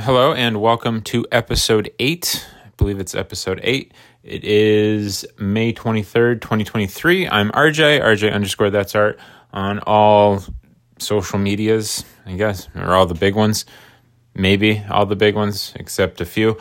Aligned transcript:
Hello 0.00 0.34
and 0.34 0.60
welcome 0.60 1.00
to 1.04 1.26
episode 1.32 1.90
8. 1.98 2.46
I 2.66 2.68
believe 2.76 3.00
it's 3.00 3.14
episode 3.14 3.60
8. 3.62 3.94
It 4.22 4.44
is 4.44 5.26
May 5.38 5.72
23rd, 5.72 6.42
2023. 6.42 7.26
I'm 7.26 7.50
RJ, 7.52 8.02
RJ 8.02 8.30
underscore 8.30 8.68
that's 8.68 8.94
art 8.94 9.18
on 9.54 9.78
all 9.80 10.44
social 10.98 11.38
medias, 11.38 12.04
I 12.26 12.34
guess, 12.34 12.68
or 12.76 12.92
all 12.92 13.06
the 13.06 13.14
big 13.14 13.34
ones. 13.34 13.64
Maybe 14.34 14.84
all 14.90 15.06
the 15.06 15.16
big 15.16 15.34
ones, 15.34 15.72
except 15.76 16.20
a 16.20 16.26
few. 16.26 16.58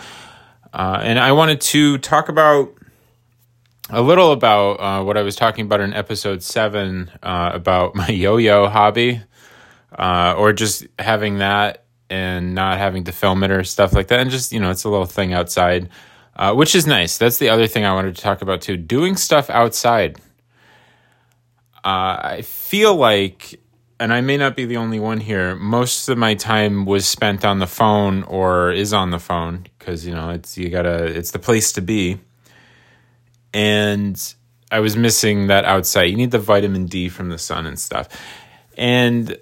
Uh, 0.73 1.02
and 1.04 1.20
I 1.20 1.33
wanted 1.33 1.59
to 1.61 1.97
talk 1.97 2.29
about 2.29 2.73
a 3.89 4.02
little 4.02 4.31
about 4.31 4.79
uh, 4.79 5.04
what 5.04 5.17
I 5.17 5.23
was 5.23 5.36
talking 5.36 5.65
about 5.65 5.81
in 5.81 5.93
episode 5.93 6.41
7 6.41 7.11
uh, 7.21 7.52
about 7.54 7.95
my 7.95 8.07
yo 8.07 8.38
yo 8.38 8.70
hobby, 8.70 9.21
uh, 9.91 10.36
or 10.38 10.54
just 10.54 10.88
having 10.97 11.39
that 11.39 11.84
and 12.09 12.53
not 12.53 12.77
having 12.77 13.05
to 13.05 13.11
film 13.11 13.43
it 13.43 13.51
or 13.51 13.63
stuff 13.63 13.93
like 13.93 14.07
that. 14.07 14.19
And 14.19 14.29
just, 14.29 14.51
you 14.51 14.59
know, 14.59 14.71
it's 14.71 14.83
a 14.83 14.89
little 14.89 15.05
thing 15.05 15.33
outside, 15.33 15.89
uh, 16.36 16.54
which 16.54 16.75
is 16.75 16.86
nice. 16.86 17.18
That's 17.18 17.37
the 17.37 17.50
other 17.50 17.68
thing 17.68 17.86
I 17.86 17.93
wanted 17.93 18.15
to 18.15 18.21
talk 18.21 18.41
about 18.41 18.61
too 18.61 18.77
doing 18.77 19.15
stuff 19.15 19.50
outside. 19.50 20.19
Uh, 21.83 22.37
I 22.37 22.41
feel 22.43 22.96
like, 22.96 23.60
and 23.99 24.11
I 24.11 24.21
may 24.21 24.37
not 24.37 24.55
be 24.55 24.65
the 24.65 24.77
only 24.77 24.99
one 24.99 25.19
here, 25.19 25.55
most 25.55 26.10
of 26.10 26.18
my 26.18 26.36
time 26.36 26.86
was 26.86 27.07
spent 27.07 27.46
on 27.46 27.60
the 27.60 27.68
phone 27.68 28.24
or 28.24 28.71
is 28.71 28.91
on 28.91 29.11
the 29.11 29.19
phone 29.19 29.65
because, 29.77 30.05
you 30.05 30.13
know, 30.13 30.32
it's, 30.32 30.57
you 30.57 30.69
gotta, 30.69 31.05
it's 31.05 31.32
the 31.32 31.39
place 31.39 31.71
to 31.74 31.82
be. 31.82 32.19
And 33.53 34.35
I 34.72 34.80
was 34.80 34.97
missing 34.97 35.47
that 35.47 35.63
outside. 35.63 36.03
You 36.05 36.17
need 36.17 36.31
the 36.31 36.39
vitamin 36.39 36.88
D 36.88 37.08
from 37.08 37.30
the 37.30 37.38
sun 37.38 37.66
and 37.66 37.80
stuff. 37.80 38.09
And 38.77 39.38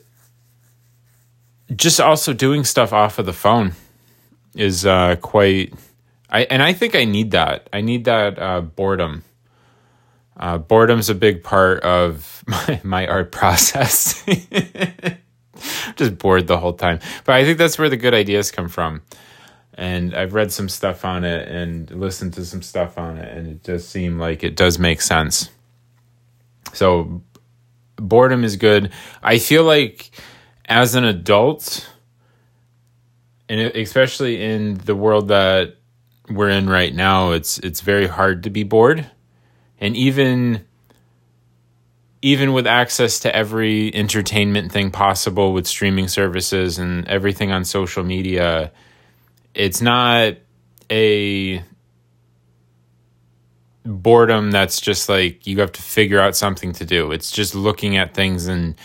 just 1.76 2.00
also 2.00 2.34
doing 2.34 2.63
stuff 2.63 2.94
off 2.94 3.20
of 3.20 3.26
the 3.26 3.34
phone 3.34 3.73
is 4.55 4.86
uh, 4.86 5.16
quite. 5.18 5.73
I 6.30 6.44
and 6.44 6.62
I 6.62 6.73
think 6.73 6.96
I 6.96 7.05
need 7.05 7.32
that. 7.32 7.70
I 7.71 7.82
need 7.82 8.05
that 8.05 8.40
uh, 8.40 8.62
boredom. 8.62 9.24
Uh, 10.35 10.57
boredom's 10.57 11.10
a 11.10 11.16
big 11.16 11.44
part 11.44 11.84
of 11.84 12.44
my, 12.48 12.82
my 12.84 13.07
art 13.07 13.32
process. 13.32 14.24
just 15.96 16.18
bored 16.18 16.48
the 16.48 16.57
whole 16.57 16.74
time, 16.74 16.99
but 17.24 17.35
I 17.35 17.46
think 17.46 17.57
that's 17.57 17.77
where 17.77 17.90
the 17.90 17.98
good 17.98 18.13
ideas 18.13 18.51
come 18.51 18.68
from. 18.68 19.01
And 19.76 20.13
I've 20.13 20.34
read 20.35 20.51
some 20.51 20.70
stuff 20.70 21.04
on 21.04 21.24
it 21.24 21.48
and 21.48 21.90
listened 21.90 22.34
to 22.34 22.46
some 22.46 22.62
stuff 22.62 22.98
on 22.98 23.18
it, 23.18 23.35
and 23.35 23.48
it 23.48 23.63
does 23.63 23.88
seem 23.88 24.20
like 24.20 24.44
it 24.44 24.55
does 24.55 24.77
make 24.77 25.01
sense. 25.01 25.49
So, 26.74 27.24
boredom 27.96 28.44
is 28.44 28.55
good. 28.55 28.91
I 29.24 29.40
feel 29.40 29.63
like 29.63 30.12
as 30.66 30.96
an 30.96 31.04
adult, 31.04 31.90
and 33.50 33.60
especially 33.60 34.42
in 34.42 34.76
the 34.76 34.96
world 34.96 35.28
that 35.28 35.76
we're 36.30 36.50
in 36.50 36.70
right 36.70 36.94
now, 36.94 37.32
it's 37.32 37.60
it's 37.60 37.82
very 37.82 38.08
hard 38.08 38.44
to 38.44 38.50
be 38.50 38.64
bored, 38.64 39.10
and 39.80 39.96
even 39.96 40.66
even 42.22 42.54
with 42.54 42.66
access 42.66 43.20
to 43.20 43.36
every 43.36 43.94
entertainment 43.94 44.72
thing 44.72 44.90
possible 44.90 45.52
with 45.52 45.68
streaming 45.68 46.08
services 46.08 46.80
and 46.80 47.06
everything 47.10 47.52
on 47.52 47.66
social 47.66 48.02
media, 48.02 48.72
it's 49.54 49.82
not 49.82 50.36
a 50.90 51.62
boredom 53.86 54.52
that's 54.52 54.80
just 54.80 55.10
like 55.10 55.46
you 55.46 55.60
have 55.60 55.74
to 55.74 55.82
figure 55.82 56.20
out 56.20 56.34
something 56.34 56.72
to 56.72 56.86
do. 56.86 57.12
It's 57.12 57.30
just 57.30 57.56
looking 57.56 57.98
at 57.98 58.14
things 58.14 58.48
and 58.48 58.76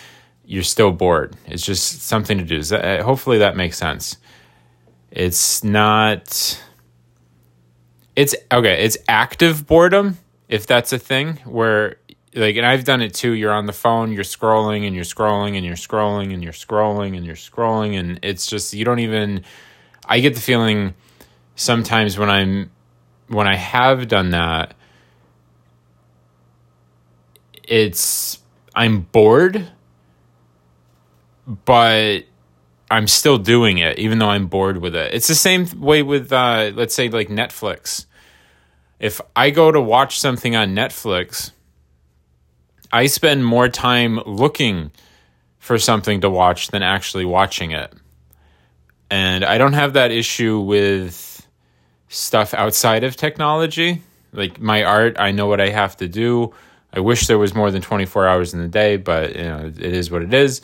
you're 0.49 0.63
still 0.63 0.91
bored. 0.91 1.37
It's 1.45 1.63
just 1.63 2.01
something 2.01 2.39
to 2.39 2.45
do. 2.45 2.63
That, 2.63 3.01
uh, 3.01 3.05
hopefully 3.05 3.39
that 3.39 3.55
makes 3.55 3.77
sense. 3.77 4.17
It's 5.11 5.63
not. 5.63 6.59
It's 8.17 8.35
okay. 8.51 8.83
It's 8.83 8.97
active 9.07 9.67
boredom, 9.67 10.17
if 10.49 10.67
that's 10.67 10.91
a 10.95 10.99
thing, 10.99 11.35
where 11.45 11.99
like, 12.35 12.57
and 12.57 12.65
I've 12.65 12.85
done 12.85 13.03
it 13.03 13.13
too. 13.13 13.33
You're 13.33 13.53
on 13.53 13.67
the 13.67 13.75
phone, 13.75 14.11
you're 14.11 14.25
scrolling 14.25 14.87
and 14.87 14.97
you're 14.97 15.05
scrolling 15.05 15.55
and 15.55 15.67
you're 15.67 15.77
scrolling 15.77 16.33
and 16.33 16.43
you're 16.43 16.55
scrolling 16.55 17.15
and 17.15 17.27
you're 17.27 17.37
scrolling, 17.37 17.99
and 17.99 18.19
it's 18.23 18.47
just 18.47 18.73
you 18.73 18.87
don't 18.87 19.01
even. 19.01 19.45
I 20.07 20.21
get 20.21 20.35
the 20.35 20.41
feeling 20.41 20.95
sometimes 21.57 22.19
when 22.19 22.31
I'm 22.31 22.71
when 23.27 23.47
I 23.47 23.57
have 23.57 24.09
done 24.09 24.31
that, 24.31 24.73
it's 27.63 28.39
I'm 28.75 29.03
bored 29.03 29.69
but 31.49 32.25
I'm 32.91 33.07
still 33.07 33.39
doing 33.39 33.79
it, 33.79 33.99
even 33.99 34.19
though 34.19 34.29
I'm 34.29 34.47
bored 34.47 34.79
with 34.79 34.95
it. 34.95 35.15
It's 35.15 35.29
the 35.29 35.35
same 35.35 35.67
way 35.81 36.03
with, 36.03 36.33
uh, 36.33 36.73
let's 36.75 36.95
say, 36.95 37.09
like 37.09 37.29
Netflix. 37.29 38.07
If 39.01 39.21
I 39.35 39.51
go 39.51 39.73
to 39.73 39.81
watch 39.81 40.21
something 40.21 40.55
on 40.55 40.75
Netflix, 40.75 41.53
I 42.93 43.07
spend 43.07 43.45
more 43.45 43.69
time 43.69 44.21
looking 44.27 44.91
for 45.59 45.79
something 45.79 46.21
to 46.21 46.31
watch 46.31 46.69
than 46.69 46.83
actually 46.83 47.25
watching 47.25 47.71
it. 47.71 47.93
And 49.11 49.45
I 49.45 49.57
don't 49.57 49.73
have 49.73 49.95
that 49.95 50.11
issue 50.11 50.61
with 50.61 51.47
stuff 52.09 52.53
outside 52.53 53.05
of 53.05 53.17
technology. 53.17 54.03
Like 54.33 54.61
my 54.61 54.85
art, 54.85 55.17
I 55.19 55.31
know 55.31 55.47
what 55.47 55.61
I 55.61 55.71
have 55.71 55.97
to 55.99 56.09
do. 56.09 56.53
I 56.93 57.01
wish 57.01 57.27
there 57.27 57.39
was 57.39 57.55
more 57.55 57.71
than 57.71 57.83
24 57.83 58.27
hours 58.27 58.55
in 58.55 58.61
the 58.61 58.69
day, 58.69 58.97
but 58.97 59.37
you 59.37 59.43
know, 59.43 59.67
it 59.67 59.79
is 59.79 60.11
what 60.11 60.23
it 60.23 60.35
is 60.35 60.63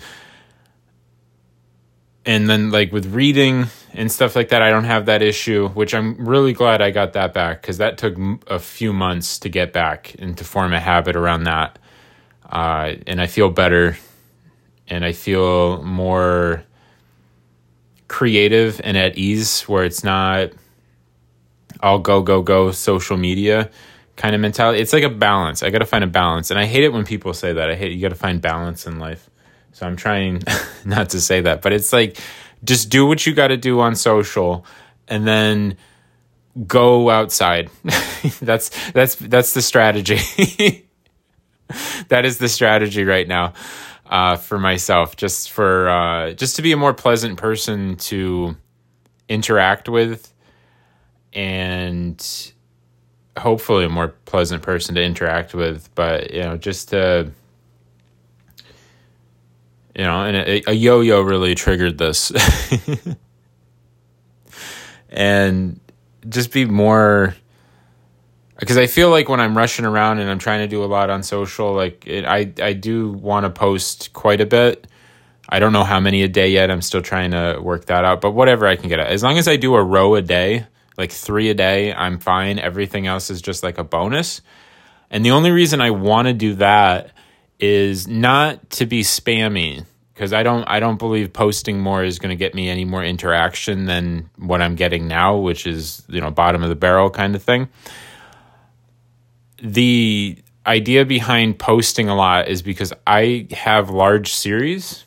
and 2.27 2.49
then 2.49 2.71
like 2.71 2.93
with 2.93 3.07
reading 3.15 3.67
and 3.93 4.11
stuff 4.11 4.35
like 4.35 4.49
that 4.49 4.63
i 4.63 4.71
don't 4.71 4.85
have 4.85 5.07
that 5.07 5.23
issue 5.23 5.69
which 5.71 5.95
i'm 5.95 6.17
really 6.27 6.53
glad 6.53 6.81
i 6.81 6.91
got 6.91 7.13
that 7.13 7.33
back 7.33 7.61
because 7.61 7.79
that 7.79 7.99
took 7.99 8.17
a 8.47 8.59
few 8.59 8.93
months 8.93 9.39
to 9.39 9.49
get 9.49 9.73
back 9.73 10.15
and 10.19 10.37
to 10.39 10.45
form 10.45 10.73
a 10.73 10.81
habit 10.81 11.17
around 11.17 11.45
that. 11.45 11.79
Uh, 12.49 12.95
and 13.07 13.21
i 13.21 13.27
feel 13.27 13.51
better 13.51 13.97
and 14.89 15.05
i 15.05 15.13
feel 15.13 15.83
more 15.83 16.63
creative 18.09 18.81
and 18.85 18.97
at 18.97 19.17
ease 19.17 19.63
where 19.63 19.85
it's 19.85 20.05
not 20.05 20.51
all 21.81 21.99
go 21.99 22.23
go 22.23 22.43
go 22.43 22.71
social 22.71 23.17
media 23.17 23.71
kind 24.17 24.37
of 24.37 24.41
mentality. 24.41 24.81
It's 24.81 24.93
like 24.93 25.03
a 25.03 25.09
balance. 25.09 25.65
I 25.65 25.71
gotta 25.71 25.87
find 25.87 26.05
a 26.05 26.09
balance 26.09 26.51
and 26.51 26.61
i 26.61 26.67
hate 26.67 26.85
it 26.85 26.93
when 26.93 27.05
people 27.05 27.35
say 27.35 27.53
that. 27.53 27.71
I 27.71 27.75
hate 27.75 27.93
you 27.93 28.01
gotta 28.01 28.15
find 28.15 28.41
balance 28.41 28.87
in 28.87 28.99
life 28.99 29.29
I'm 29.85 29.97
trying 29.97 30.43
not 30.85 31.11
to 31.11 31.21
say 31.21 31.43
that, 31.43 31.63
but 31.63 31.73
it's 31.73 31.93
like 31.93 32.19
just 32.65 32.89
do 32.89 33.07
what 33.07 33.27
you 33.27 33.35
got 33.35 33.49
to 33.49 33.57
do 33.57 33.81
on 33.81 33.95
social 33.95 34.65
and 35.09 35.27
then 35.27 35.77
go 36.67 37.11
outside. 37.11 37.71
that's 38.41 38.71
that's 38.93 39.17
that's 39.17 39.55
the 39.55 39.63
strategy. 39.63 40.87
that 42.09 42.25
is 42.25 42.39
the 42.39 42.49
strategy 42.49 43.05
right 43.05 43.27
now 43.27 43.53
uh, 44.07 44.37
for 44.37 44.59
myself, 44.59 45.17
just 45.17 45.51
for 45.51 45.89
uh, 45.89 46.33
just 46.33 46.57
to 46.57 46.63
be 46.63 46.73
a 46.73 46.77
more 46.77 46.95
pleasant 46.95 47.39
person 47.39 47.97
to 47.97 48.57
interact 49.29 49.89
with, 49.89 50.33
and 51.33 52.53
hopefully 53.37 53.85
a 53.85 53.89
more 53.89 54.09
pleasant 54.25 54.63
person 54.63 54.95
to 54.95 55.03
interact 55.03 55.55
with. 55.55 55.93
But 55.95 56.33
you 56.33 56.43
know, 56.43 56.57
just 56.57 56.91
to 56.91 57.31
you 59.95 60.05
know, 60.05 60.25
and 60.25 60.37
a, 60.37 60.71
a 60.71 60.73
yo-yo 60.73 61.21
really 61.21 61.55
triggered 61.55 61.99
this. 61.99 62.33
and 65.09 65.81
just 66.29 66.53
be 66.53 66.65
more 66.65 67.35
because 68.59 68.77
I 68.77 68.87
feel 68.87 69.11
like 69.11 69.29
when 69.29 69.41
I'm 69.41 69.57
rushing 69.57 69.85
around 69.85 70.19
and 70.19 70.31
I'm 70.31 70.39
trying 70.39 70.61
to 70.61 70.69
do 70.69 70.83
a 70.85 70.87
lot 70.87 71.11
on 71.11 71.23
social, 71.23 71.73
like 71.73 72.07
it, 72.07 72.25
I 72.25 72.53
I 72.63 72.73
do 72.73 73.11
want 73.11 73.45
to 73.45 73.51
post 73.51 74.13
quite 74.13 74.41
a 74.41 74.47
bit. 74.47 74.87
I 75.49 75.59
don't 75.59 75.73
know 75.73 75.85
how 75.85 76.01
many 76.01 76.23
a 76.23 76.29
day 76.29 76.51
yet. 76.51 76.71
I'm 76.71 76.83
still 76.83 77.03
trying 77.03 77.33
to 77.33 77.59
work 77.61 77.87
that 77.87 78.05
out, 78.05 78.21
but 78.21 78.31
whatever 78.31 78.67
I 78.67 78.77
can 78.77 78.89
get 78.89 78.99
at. 78.99 79.09
As 79.09 79.23
long 79.23 79.37
as 79.39 79.47
I 79.47 79.57
do 79.57 79.75
a 79.75 79.83
row 79.83 80.15
a 80.15 80.23
day, 80.23 80.67
like 80.97 81.13
three 81.13 81.51
a 81.51 81.55
day, 81.55 81.93
I'm 81.93 82.19
fine. 82.19 82.59
Everything 82.59 83.07
else 83.07 83.29
is 83.31 83.43
just 83.43 83.63
like 83.63 83.77
a 83.79 83.85
bonus. 83.85 84.41
And 85.11 85.25
the 85.25 85.33
only 85.33 85.51
reason 85.51 85.81
I 85.81 85.91
want 85.91 86.29
to 86.29 86.35
do 86.35 86.55
that 86.55 87.11
is 87.59 88.07
not 88.09 88.71
to 88.71 88.87
be 88.87 89.03
spammy 89.03 89.85
because 90.13 90.33
I 90.33 90.43
don't 90.43 90.65
I 90.65 90.81
don't 90.81 90.99
believe 90.99 91.33
posting 91.33 91.81
more 91.81 92.05
is 92.05 92.19
going 92.19 92.31
to 92.31 92.37
get 92.37 92.55
me 92.55 92.69
any 92.69 92.85
more 92.85 93.05
interaction 93.05 93.87
than 93.87 94.31
what 94.37 94.63
I'm 94.63 94.77
getting 94.77 95.09
now, 95.09 95.37
which 95.37 95.67
is 95.67 96.03
you 96.09 96.21
know 96.21 96.31
bottom 96.31 96.63
of 96.63 96.69
the 96.69 96.77
barrel 96.77 97.11
kind 97.11 97.35
of 97.35 97.43
thing. 97.43 97.69
The 99.63 100.39
idea 100.67 101.05
behind 101.05 101.59
posting 101.59 102.09
a 102.09 102.15
lot 102.15 102.49
is 102.49 102.63
because 102.63 102.93
I 103.07 103.49
have 103.51 103.91
large 103.91 104.33
series 104.33 105.05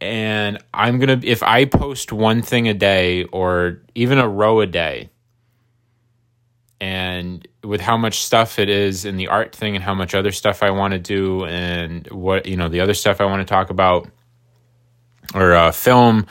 and 0.00 0.62
I'm 0.72 0.98
going 0.98 1.20
to 1.20 1.26
if 1.26 1.42
I 1.42 1.64
post 1.64 2.12
one 2.12 2.42
thing 2.42 2.68
a 2.68 2.74
day 2.74 3.24
or 3.24 3.80
even 3.94 4.18
a 4.18 4.28
row 4.28 4.60
a 4.60 4.66
day 4.66 5.10
and 6.80 7.46
with 7.62 7.80
how 7.80 7.96
much 7.96 8.20
stuff 8.20 8.58
it 8.58 8.68
is 8.68 9.04
in 9.04 9.16
the 9.16 9.28
art 9.28 9.54
thing 9.54 9.74
and 9.74 9.84
how 9.84 9.94
much 9.94 10.14
other 10.14 10.32
stuff 10.32 10.62
I 10.62 10.70
want 10.70 10.92
to 10.92 10.98
do 10.98 11.44
and 11.44 12.06
what 12.08 12.46
you 12.46 12.56
know 12.56 12.68
the 12.68 12.80
other 12.80 12.94
stuff 12.94 13.20
I 13.20 13.24
want 13.24 13.40
to 13.40 13.50
talk 13.50 13.70
about 13.70 14.08
or 15.34 15.54
uh, 15.54 15.72
film 15.72 16.26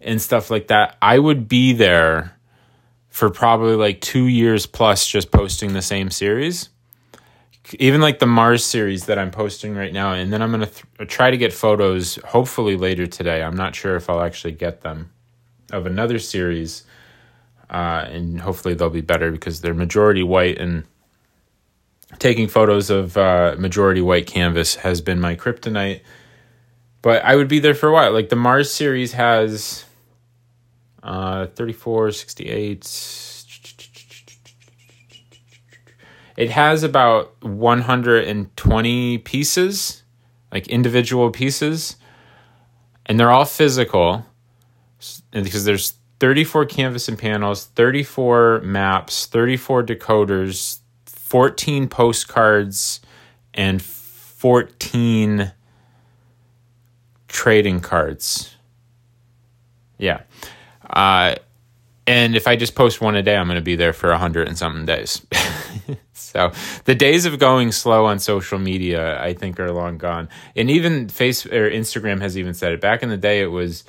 and 0.00 0.20
stuff 0.20 0.50
like 0.50 0.68
that, 0.68 0.96
I 1.02 1.18
would 1.18 1.48
be 1.48 1.72
there 1.72 2.36
for 3.08 3.30
probably 3.30 3.76
like 3.76 4.00
two 4.00 4.26
years 4.26 4.66
plus 4.66 5.06
just 5.06 5.30
posting 5.30 5.72
the 5.72 5.82
same 5.82 6.10
series. 6.10 6.68
Even 7.80 8.00
like 8.00 8.20
the 8.20 8.26
Mars 8.26 8.64
series 8.64 9.06
that 9.06 9.18
I'm 9.18 9.32
posting 9.32 9.74
right 9.74 9.92
now. 9.92 10.12
And 10.12 10.32
then 10.32 10.40
I'm 10.40 10.50
going 10.50 10.60
to 10.60 10.66
th- 10.66 11.08
try 11.08 11.30
to 11.30 11.36
get 11.36 11.52
photos 11.52 12.16
hopefully 12.24 12.76
later 12.76 13.06
today. 13.06 13.42
I'm 13.42 13.56
not 13.56 13.74
sure 13.74 13.96
if 13.96 14.08
I'll 14.08 14.20
actually 14.20 14.52
get 14.52 14.82
them 14.82 15.10
of 15.72 15.86
another 15.86 16.20
series. 16.20 16.84
Uh, 17.68 18.06
and 18.08 18.40
hopefully 18.40 18.74
they'll 18.74 18.90
be 18.90 19.00
better 19.00 19.30
because 19.32 19.60
they're 19.60 19.74
majority 19.74 20.22
white 20.22 20.58
and 20.58 20.84
taking 22.18 22.48
photos 22.48 22.90
of 22.90 23.16
uh, 23.16 23.56
majority 23.58 24.00
white 24.00 24.26
canvas 24.26 24.76
has 24.76 25.00
been 25.00 25.20
my 25.20 25.34
kryptonite. 25.34 26.00
But 27.02 27.24
I 27.24 27.36
would 27.36 27.48
be 27.48 27.58
there 27.58 27.74
for 27.74 27.88
a 27.88 27.92
while. 27.92 28.12
Like 28.12 28.28
the 28.28 28.36
Mars 28.36 28.70
series 28.70 29.12
has 29.12 29.84
uh, 31.02 31.46
34, 31.46 32.12
68. 32.12 33.22
It 36.36 36.50
has 36.50 36.82
about 36.82 37.42
120 37.42 39.18
pieces, 39.18 40.02
like 40.52 40.68
individual 40.68 41.30
pieces, 41.30 41.96
and 43.06 43.18
they're 43.18 43.30
all 43.30 43.46
physical. 43.46 44.26
And 45.32 45.44
because 45.44 45.64
there's 45.64 45.94
34 46.20 46.66
canvas 46.66 47.08
and 47.08 47.18
panels, 47.18 47.66
34 47.66 48.60
maps, 48.62 49.26
34 49.26 49.84
decoders, 49.84 50.78
14 51.06 51.88
postcards, 51.88 53.00
and 53.54 53.82
14 53.82 55.52
trading 57.28 57.80
cards. 57.80 58.54
Yeah. 59.98 60.22
Uh, 60.88 61.36
and 62.06 62.36
if 62.36 62.46
I 62.46 62.56
just 62.56 62.74
post 62.74 63.00
one 63.00 63.16
a 63.16 63.22
day, 63.22 63.36
I'm 63.36 63.46
going 63.46 63.56
to 63.56 63.62
be 63.62 63.76
there 63.76 63.92
for 63.92 64.10
a 64.10 64.18
hundred 64.18 64.46
and 64.46 64.56
something 64.56 64.86
days. 64.86 65.26
so 66.12 66.52
the 66.84 66.94
days 66.94 67.26
of 67.26 67.38
going 67.38 67.72
slow 67.72 68.04
on 68.06 68.20
social 68.20 68.58
media, 68.58 69.20
I 69.20 69.34
think, 69.34 69.58
are 69.58 69.72
long 69.72 69.98
gone. 69.98 70.28
And 70.54 70.70
even 70.70 71.08
face 71.08 71.44
or 71.44 71.68
Instagram 71.68 72.20
has 72.20 72.38
even 72.38 72.54
said 72.54 72.72
it. 72.72 72.80
Back 72.80 73.02
in 73.02 73.08
the 73.08 73.16
day, 73.16 73.40
it 73.40 73.46
was 73.46 73.84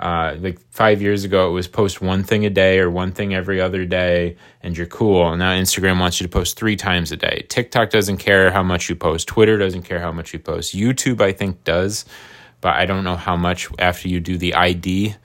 uh, 0.00 0.34
like 0.40 0.58
five 0.70 1.02
years 1.02 1.24
ago, 1.24 1.48
it 1.48 1.52
was 1.52 1.68
post 1.68 2.00
one 2.00 2.24
thing 2.24 2.46
a 2.46 2.50
day 2.50 2.78
or 2.78 2.90
one 2.90 3.12
thing 3.12 3.34
every 3.34 3.60
other 3.60 3.84
day, 3.84 4.36
and 4.62 4.76
you're 4.76 4.86
cool. 4.86 5.28
And 5.28 5.38
now 5.38 5.52
Instagram 5.52 6.00
wants 6.00 6.18
you 6.20 6.26
to 6.26 6.32
post 6.32 6.58
three 6.58 6.74
times 6.74 7.12
a 7.12 7.18
day. 7.18 7.44
TikTok 7.50 7.90
doesn't 7.90 8.16
care 8.16 8.50
how 8.50 8.62
much 8.62 8.88
you 8.88 8.96
post. 8.96 9.28
Twitter 9.28 9.58
doesn't 9.58 9.82
care 9.82 10.00
how 10.00 10.10
much 10.10 10.32
you 10.32 10.38
post. 10.38 10.74
YouTube, 10.74 11.20
I 11.20 11.32
think, 11.32 11.64
does, 11.64 12.06
but 12.62 12.76
I 12.76 12.86
don't 12.86 13.04
know 13.04 13.16
how 13.16 13.36
much 13.36 13.68
after 13.78 14.08
you 14.08 14.20
do 14.20 14.38
the 14.38 14.54
ID 14.54 15.16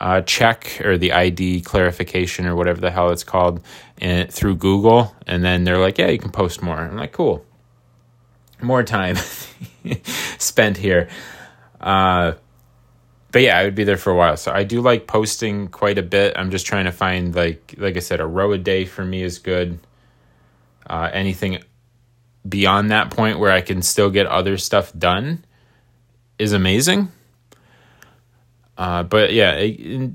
uh, 0.00 0.22
check 0.22 0.80
or 0.82 0.96
the 0.96 1.12
ID 1.12 1.60
clarification 1.60 2.46
or 2.46 2.56
whatever 2.56 2.80
the 2.80 2.90
hell 2.90 3.10
it's 3.10 3.24
called 3.24 3.60
in, 4.00 4.28
through 4.28 4.56
Google. 4.56 5.14
And 5.26 5.44
then 5.44 5.64
they're 5.64 5.78
like, 5.78 5.98
yeah, 5.98 6.08
you 6.08 6.18
can 6.18 6.30
post 6.30 6.62
more. 6.62 6.78
I'm 6.78 6.96
like, 6.96 7.12
cool. 7.12 7.44
More 8.62 8.82
time 8.82 9.16
spent 10.38 10.78
here. 10.78 11.10
Uh, 11.78 12.32
but 13.34 13.42
yeah, 13.42 13.58
I 13.58 13.64
would 13.64 13.74
be 13.74 13.82
there 13.82 13.96
for 13.96 14.12
a 14.12 14.14
while. 14.14 14.36
So 14.36 14.52
I 14.52 14.62
do 14.62 14.80
like 14.80 15.08
posting 15.08 15.66
quite 15.66 15.98
a 15.98 16.04
bit. 16.04 16.34
I'm 16.36 16.52
just 16.52 16.66
trying 16.66 16.84
to 16.84 16.92
find 16.92 17.34
like 17.34 17.74
like 17.78 17.96
I 17.96 17.98
said, 17.98 18.20
a 18.20 18.26
row 18.26 18.52
a 18.52 18.58
day 18.58 18.84
for 18.84 19.04
me 19.04 19.24
is 19.24 19.40
good. 19.40 19.80
Uh, 20.86 21.10
anything 21.12 21.58
beyond 22.48 22.92
that 22.92 23.10
point 23.10 23.40
where 23.40 23.50
I 23.50 23.60
can 23.60 23.82
still 23.82 24.08
get 24.08 24.26
other 24.26 24.56
stuff 24.56 24.92
done 24.96 25.44
is 26.38 26.52
amazing. 26.52 27.08
Uh, 28.78 29.02
but 29.02 29.32
yeah, 29.32 29.54
it, 29.54 30.12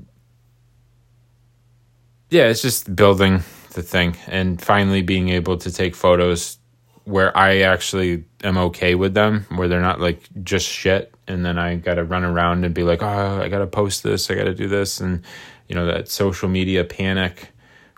yeah, 2.30 2.44
it's 2.44 2.62
just 2.62 2.96
building 2.96 3.42
the 3.74 3.82
thing 3.82 4.16
and 4.28 4.62
finally 4.62 5.02
being 5.02 5.28
able 5.28 5.58
to 5.58 5.70
take 5.70 5.94
photos 5.94 6.56
where 7.04 7.36
I 7.36 7.58
actually 7.60 8.24
am 8.42 8.56
okay 8.56 8.94
with 8.94 9.12
them, 9.12 9.44
where 9.56 9.68
they're 9.68 9.82
not 9.82 10.00
like 10.00 10.26
just 10.42 10.66
shit. 10.66 11.12
And 11.30 11.44
then 11.44 11.58
I 11.58 11.76
got 11.76 11.94
to 11.94 12.04
run 12.04 12.24
around 12.24 12.64
and 12.64 12.74
be 12.74 12.82
like, 12.82 13.02
oh, 13.02 13.40
I 13.40 13.48
got 13.48 13.58
to 13.58 13.66
post 13.66 14.02
this, 14.02 14.30
I 14.30 14.34
got 14.34 14.44
to 14.44 14.54
do 14.54 14.68
this. 14.68 15.00
And, 15.00 15.22
you 15.68 15.74
know, 15.74 15.86
that 15.86 16.08
social 16.08 16.48
media 16.48 16.84
panic, 16.84 17.48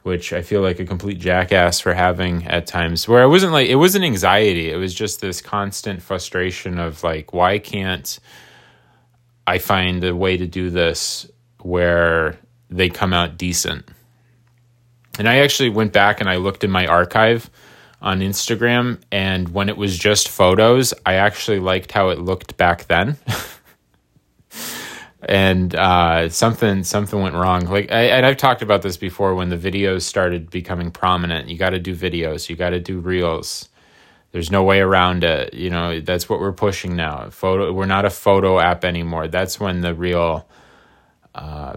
which 0.03 0.33
I 0.33 0.43
feel 0.43 0.61
like 0.61 0.79
a 0.79 0.85
complete 0.85 1.19
jackass 1.19 1.81
for 1.81 1.95
having 1.95 2.47
at 2.47 2.67
times, 2.67 3.09
where 3.09 3.23
I 3.23 3.27
wasn't 3.27 3.53
like, 3.53 3.69
it 3.69 3.77
wasn't 3.77 4.05
anxiety. 4.05 4.71
It 4.71 4.77
was 4.77 4.95
just 4.95 5.21
this 5.21 5.41
constant 5.41 6.03
frustration 6.03 6.79
of 6.79 7.03
like, 7.03 7.33
why 7.33 7.59
can't 7.59 8.19
I 9.47 9.59
find 9.59 10.05
a 10.05 10.15
way 10.15 10.37
to 10.37 10.47
do 10.47 10.71
this 10.71 11.31
where 11.61 12.39
they 12.71 12.89
come 12.89 13.13
out 13.13 13.37
decent. 13.37 13.89
And 15.19 15.29
I 15.29 15.39
actually 15.39 15.71
went 15.71 15.93
back 15.93 16.21
and 16.21 16.29
I 16.29 16.37
looked 16.37 16.65
in 16.65 16.71
my 16.71 16.87
archive 16.87 17.51
on 18.03 18.21
Instagram, 18.21 19.01
and 19.13 19.49
when 19.51 19.69
it 19.69 19.77
was 19.77 19.97
just 19.97 20.29
photos, 20.29 20.93
I 21.07 21.15
actually 21.15 21.61
liked 21.61 21.93
how 21.93 22.09
it 22.09 22.19
looked 22.19 22.57
back 22.57 22.89
then. 22.89 23.17
and 25.23 25.73
uh, 25.77 26.29
something 26.29 26.83
something 26.83 27.23
went 27.23 27.37
wrong. 27.37 27.67
Like, 27.67 27.93
I, 27.93 28.07
and 28.07 28.27
I've 28.27 28.37
talked 28.37 28.61
about 28.61 28.83
this 28.83 28.97
before. 28.97 29.37
When 29.37 29.51
the 29.51 29.57
videos 29.57 30.03
started 30.03 30.51
becoming 30.51 30.91
prominent, 30.91 31.49
you 31.49 31.57
got 31.57 31.71
to 31.71 31.79
do 31.79 31.95
videos, 31.95 32.51
you 32.51 32.57
got 32.57 32.71
to 32.71 32.81
do 32.81 32.99
reels, 32.99 33.69
there's 34.33 34.51
no 34.51 34.65
way 34.65 34.81
around 34.81 35.23
it. 35.23 35.55
You 35.55 35.71
know, 35.71 36.01
that's 36.01 36.29
what 36.29 36.41
we're 36.41 36.53
pushing 36.53 36.97
now. 36.97 37.31
Photo, 37.31 37.73
we're 37.73 37.87
not 37.87 38.05
a 38.05 38.11
photo 38.11 38.59
app 38.59 38.85
anymore. 38.85 39.29
That's 39.29 39.61
when 39.61 39.81
the 39.81 39.95
real 39.95 40.49
uh, 41.37 41.77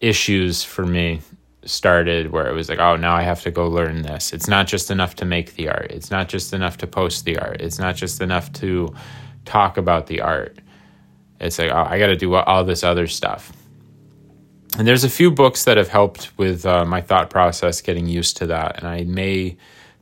issues 0.00 0.62
for 0.62 0.86
me 0.86 1.22
started, 1.64 2.32
where 2.32 2.48
it 2.48 2.54
was 2.54 2.68
like, 2.68 2.78
oh, 2.78 2.96
now 2.96 3.14
I 3.14 3.22
have 3.22 3.42
to 3.42 3.50
go 3.50 3.68
learn 3.68 4.02
this. 4.02 4.32
It's 4.32 4.48
not 4.48 4.66
just 4.66 4.90
enough 4.90 5.14
to 5.16 5.24
make 5.24 5.54
the 5.54 5.68
art. 5.68 5.90
It's 5.90 6.10
not 6.10 6.28
just 6.28 6.52
enough 6.52 6.78
to 6.78 6.86
post 6.86 7.24
the 7.24 7.38
art. 7.38 7.60
It's 7.60 7.78
not 7.78 7.96
just 7.96 8.20
enough 8.20 8.52
to 8.54 8.94
talk 9.44 9.76
about 9.76 10.06
the 10.06 10.20
art. 10.20 10.58
It's 11.40 11.58
like, 11.58 11.70
oh, 11.70 11.86
I 11.88 11.98
got 11.98 12.08
to 12.08 12.16
do 12.16 12.34
all 12.34 12.64
this 12.64 12.84
other 12.84 13.06
stuff. 13.06 13.52
And 14.78 14.86
there's 14.86 15.04
a 15.04 15.10
few 15.10 15.30
books 15.30 15.64
that 15.64 15.76
have 15.76 15.88
helped 15.88 16.36
with 16.38 16.64
uh, 16.64 16.84
my 16.84 17.00
thought 17.00 17.30
process 17.30 17.80
getting 17.80 18.06
used 18.06 18.36
to 18.38 18.46
that. 18.46 18.78
And 18.78 18.86
I 18.86 19.04
may 19.04 19.56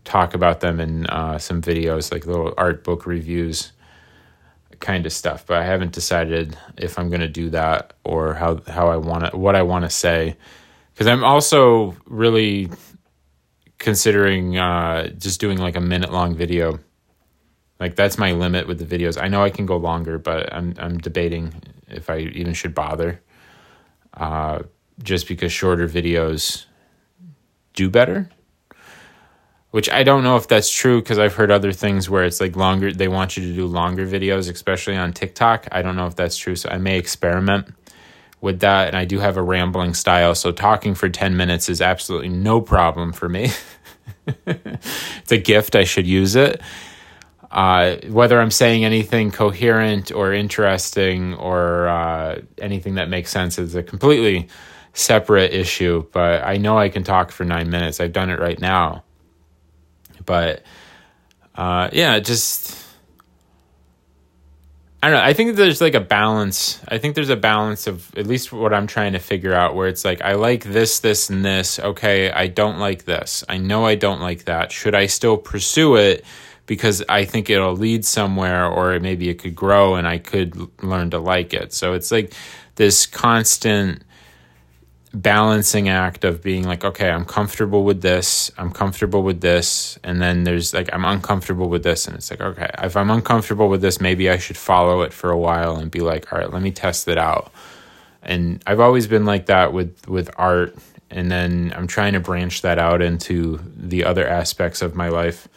talk 0.05 0.35
about 0.35 0.61
them 0.61 0.81
in 0.81 1.07
uh, 1.07 1.39
some 1.39 1.63
videos, 1.63 2.13
like 2.13 2.27
little 2.27 2.55
art 2.57 2.85
book 2.85 3.07
reviews 3.07 3.73
kind 4.81 5.07
of 5.07 5.13
stuff. 5.13 5.47
But 5.47 5.59
I 5.59 5.65
haven't 5.65 5.93
decided 5.93 6.57
if 6.77 6.99
I'm 6.99 7.09
going 7.09 7.21
to 7.21 7.29
do 7.29 7.51
that 7.51 7.95
or 8.05 8.35
how 8.35 8.61
how 8.69 8.89
I 8.89 8.97
want 8.97 9.31
to 9.31 9.37
what 9.37 9.57
I 9.57 9.63
want 9.63 9.85
to 9.85 9.91
say 9.91 10.37
because 10.99 11.06
I'm 11.06 11.23
also 11.23 11.95
really 12.07 12.69
considering 13.78 14.59
uh, 14.59 15.11
just 15.11 15.38
doing 15.38 15.57
like 15.57 15.76
a 15.76 15.81
minute 15.81 16.12
long 16.12 16.35
video. 16.35 16.81
Like 17.78 17.95
that's 17.95 18.19
my 18.19 18.33
limit 18.33 18.67
with 18.67 18.85
the 18.85 18.99
videos. 18.99 19.17
I 19.23 19.28
know 19.28 19.45
I 19.45 19.50
can 19.50 19.64
go 19.64 19.76
longer, 19.76 20.19
but 20.19 20.52
I'm 20.52 20.75
I'm 20.76 20.99
debating 20.99 21.55
if 21.87 22.11
I 22.11 22.19
even 22.19 22.52
should 22.52 22.75
bother. 22.75 23.21
Uh, 24.12 24.64
just 25.00 25.28
because 25.28 25.52
shorter 25.52 25.87
videos 25.87 26.64
do 27.75 27.88
better 27.88 28.28
which 29.71 29.90
I 29.90 30.02
don't 30.02 30.25
know 30.25 30.37
if 30.37 30.49
that's 30.49 30.71
true 30.71 31.00
because 31.00 31.19
I've 31.19 31.35
heard 31.35 31.50
other 31.50 31.73
things 31.73 32.09
where 32.09 32.25
it's 32.25 32.40
like 32.40 32.57
longer, 32.57 32.93
they 32.93 33.09
want 33.09 33.37
you 33.37 33.47
to 33.47 33.55
do 33.55 33.67
longer 33.67 34.07
videos, 34.07 34.50
especially 34.50 34.97
on 34.97 35.12
TikTok. 35.12 35.69
I 35.71 35.83
don't 35.83 35.97
know 35.97 36.07
if 36.07 36.17
that's 36.17 36.37
true. 36.37 36.57
So 36.57 36.71
I 36.71 36.78
may 36.78 36.99
experiment 36.99 37.75
with 38.40 38.61
that. 38.61 38.88
And 38.88 38.97
I 38.97 39.04
do 39.04 39.18
have 39.18 39.37
a 39.37 39.42
rambling 39.42 39.95
style. 39.95 40.35
So 40.35 40.52
talking 40.52 40.95
for 40.95 41.09
10 41.09 41.37
minutes 41.37 41.68
is 41.68 41.80
absolutely 41.80 42.28
no 42.28 42.61
problem 42.61 43.12
for 43.12 43.28
me. 43.28 43.50
it's 44.47 45.33
a 45.33 45.38
gift. 45.38 45.75
I 45.75 45.85
should 45.85 46.07
use 46.07 46.37
it. 46.37 46.61
Uh, 47.50 47.97
whether 48.09 48.40
I'm 48.40 48.50
saying 48.50 48.85
anything 48.85 49.30
coherent 49.30 50.12
or 50.12 50.33
interesting 50.33 51.35
or 51.35 51.88
uh, 51.88 52.40
anything 52.59 52.97
that 52.97 53.09
makes 53.09 53.30
sense 53.30 53.59
is 53.59 53.75
a 53.75 53.83
completely 53.83 54.49
separate 54.92 55.52
issue. 55.52 56.07
But 56.12 56.45
I 56.45 56.59
know 56.59 56.76
I 56.78 56.90
can 56.90 57.04
talk 57.04 57.30
for 57.30 57.45
nine 57.45 57.71
minutes. 57.71 58.00
I've 58.00 58.12
done 58.12 58.28
it 58.30 58.38
right 58.38 58.61
now 58.61 59.04
but 60.28 60.62
uh, 61.54 61.88
yeah, 61.92 62.21
just 62.21 62.76
I 65.00 65.11
don't 65.11 65.19
know. 65.19 65.25
I 65.25 65.33
think 65.33 65.55
there's 65.55 65.81
like 65.81 65.95
a 65.95 66.00
balance. 66.00 66.81
I 66.88 66.99
think 66.99 67.14
there's 67.14 67.31
a 67.31 67.37
balance 67.37 67.87
of 67.87 68.12
at 68.17 68.26
least 68.26 68.52
what 68.52 68.75
I'm 68.75 68.88
trying 68.88 69.12
to 69.12 69.21
figure 69.21 69.55
out 69.55 69.76
where 69.76 69.87
it's 69.87 70.05
like 70.05 70.23
I 70.23 70.33
like 70.33 70.64
this, 70.64 70.99
this, 70.99 71.31
and 71.31 71.45
this. 71.45 71.78
Okay, 71.78 72.33
I 72.33 72.49
don't 72.49 72.78
like 72.78 73.05
this. 73.05 73.45
I 73.49 73.59
know 73.59 73.87
I 73.87 73.95
don't 73.95 74.21
like 74.21 74.47
that. 74.47 74.73
Should 74.73 74.97
I 74.97 75.07
still 75.07 75.37
pursue 75.37 75.95
it 75.95 76.25
because 76.67 77.02
I 77.09 77.25
think 77.25 77.49
it'll 77.49 77.76
lead 77.76 78.05
somewhere, 78.05 78.67
or 78.67 78.99
maybe 78.99 79.28
it 79.28 79.38
could 79.38 79.55
grow 79.55 79.95
and 79.95 80.07
I 80.07 80.19
could 80.19 80.69
learn 80.83 81.11
to 81.11 81.19
like 81.21 81.55
it. 81.55 81.73
So 81.73 81.95
it's 81.95 82.11
like 82.11 82.35
this 82.75 83.07
constant 83.07 84.02
balancing 85.15 85.88
act 85.88 86.25
of 86.25 86.43
being 86.43 86.65
like, 86.65 86.85
okay, 86.85 87.11
I'm 87.11 87.25
comfortable 87.25 87.85
with 87.85 88.03
this, 88.03 88.50
I'm 88.59 88.71
comfortable 88.71 89.23
with 89.23 89.41
this, 89.41 89.99
and 90.03 90.21
then 90.21 90.45
there's 90.45 90.75
like, 90.75 90.88
I'm 90.93 91.05
uncomfortable 91.05 91.69
with 91.69 91.83
this, 91.83 92.07
and 92.07 92.17
it's 92.17 92.31
like, 92.31 92.41
okay, 92.41 92.71
if 92.83 92.97
I'm 92.97 93.11
uncomfortable 93.11 93.69
with 93.69 93.81
this, 93.81 94.00
maybe 94.00 94.29
I 94.31 94.38
should 94.38 94.57
follow 94.57 95.03
it 95.03 95.12
for 95.12 95.31
a 95.31 95.38
while 95.38 95.77
and 95.77 95.91
be 95.91 96.00
like, 96.00 96.33
all 96.33 96.38
right, 96.38 96.53
let 96.53 96.62
me 96.62 96.71
test 96.71 97.09
it 97.09 97.19
out 97.19 97.53
and 98.23 98.62
I've 98.67 98.81
always 98.81 99.07
been 99.07 99.25
like 99.25 99.47
that 99.47 99.73
with 99.73 100.09
with 100.09 100.31
art 100.37 100.77
and 101.11 101.31
then 101.31 101.73
I'm 101.75 101.87
trying 101.87 102.12
to 102.12 102.21
branch 102.21 102.62
that 102.62 102.79
out 102.79 103.00
into 103.00 103.61
the 103.77 104.05
other 104.05 104.29
aspects 104.29 104.83
of 104.83 104.95
my 104.95 105.09
life. 105.09 105.49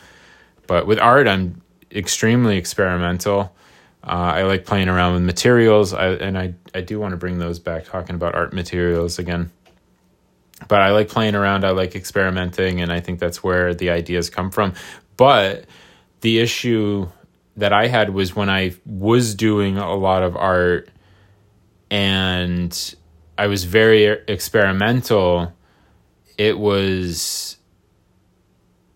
But 0.66 0.88
with 0.88 0.98
art, 1.00 1.28
I'm 1.28 1.62
extremely 1.92 2.58
experimental. 2.58 3.54
Uh, 4.04 4.34
I 4.36 4.44
like 4.44 4.66
playing 4.66 4.90
around 4.90 5.14
with 5.14 5.24
materials, 5.24 5.94
I, 5.94 6.08
and 6.14 6.38
I 6.38 6.56
I 6.74 6.82
do 6.82 7.00
want 7.00 7.12
to 7.12 7.18
bring 7.18 7.38
those 7.38 7.60
back, 7.60 7.86
talking 7.86 8.16
about 8.16 8.34
art 8.34 8.52
materials 8.52 9.20
again. 9.20 9.52
But 10.68 10.82
I 10.82 10.92
like 10.92 11.08
playing 11.10 11.36
around. 11.36 11.64
I 11.64 11.72
like 11.72 11.96
experimenting, 11.96 12.82
and 12.82 12.92
I 12.92 13.00
think 13.00 13.20
that's 13.20 13.44
where 13.44 13.74
the 13.74 13.92
ideas 13.92 14.30
come 14.30 14.50
from. 14.52 14.74
But 15.18 15.66
the 16.22 16.40
issue 16.40 17.10
that 17.58 17.74
I 17.74 17.88
had 17.88 18.12
was 18.12 18.36
when 18.36 18.50
I 18.50 18.76
was 18.86 19.36
doing 19.36 19.78
a 19.78 19.96
lot 19.96 20.24
of 20.24 20.36
art, 20.36 20.90
and 21.92 22.96
I 23.38 23.48
was 23.48 23.66
very 23.66 24.06
experimental. 24.28 25.54
It 26.38 26.58
was 26.58 27.58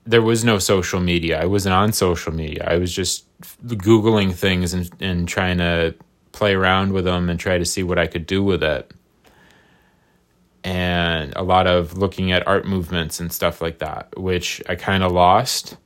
there 0.06 0.22
was 0.22 0.44
no 0.44 0.60
social 0.60 1.00
media. 1.00 1.42
I 1.42 1.46
wasn't 1.46 1.74
on 1.74 1.92
social 1.92 2.32
media. 2.34 2.68
I 2.70 2.78
was 2.78 2.94
just 2.94 3.26
googling 3.66 4.34
things 4.34 4.74
and 4.74 4.90
and 5.00 5.28
trying 5.28 5.58
to 5.58 5.96
play 6.32 6.54
around 6.54 6.94
with 6.94 7.06
them 7.06 7.30
and 7.30 7.40
try 7.40 7.58
to 7.58 7.66
see 7.66 7.82
what 7.84 7.98
I 7.98 8.08
could 8.08 8.26
do 8.26 8.44
with 8.44 8.62
it. 8.62 8.94
And 10.64 11.34
a 11.36 11.44
lot 11.44 11.68
of 11.68 11.98
looking 11.98 12.32
at 12.32 12.46
art 12.48 12.66
movements 12.68 13.20
and 13.20 13.32
stuff 13.32 13.62
like 13.62 13.80
that, 13.80 14.20
which 14.20 14.62
I 14.68 14.76
kind 14.76 15.04
of 15.04 15.12
lost 15.12 15.78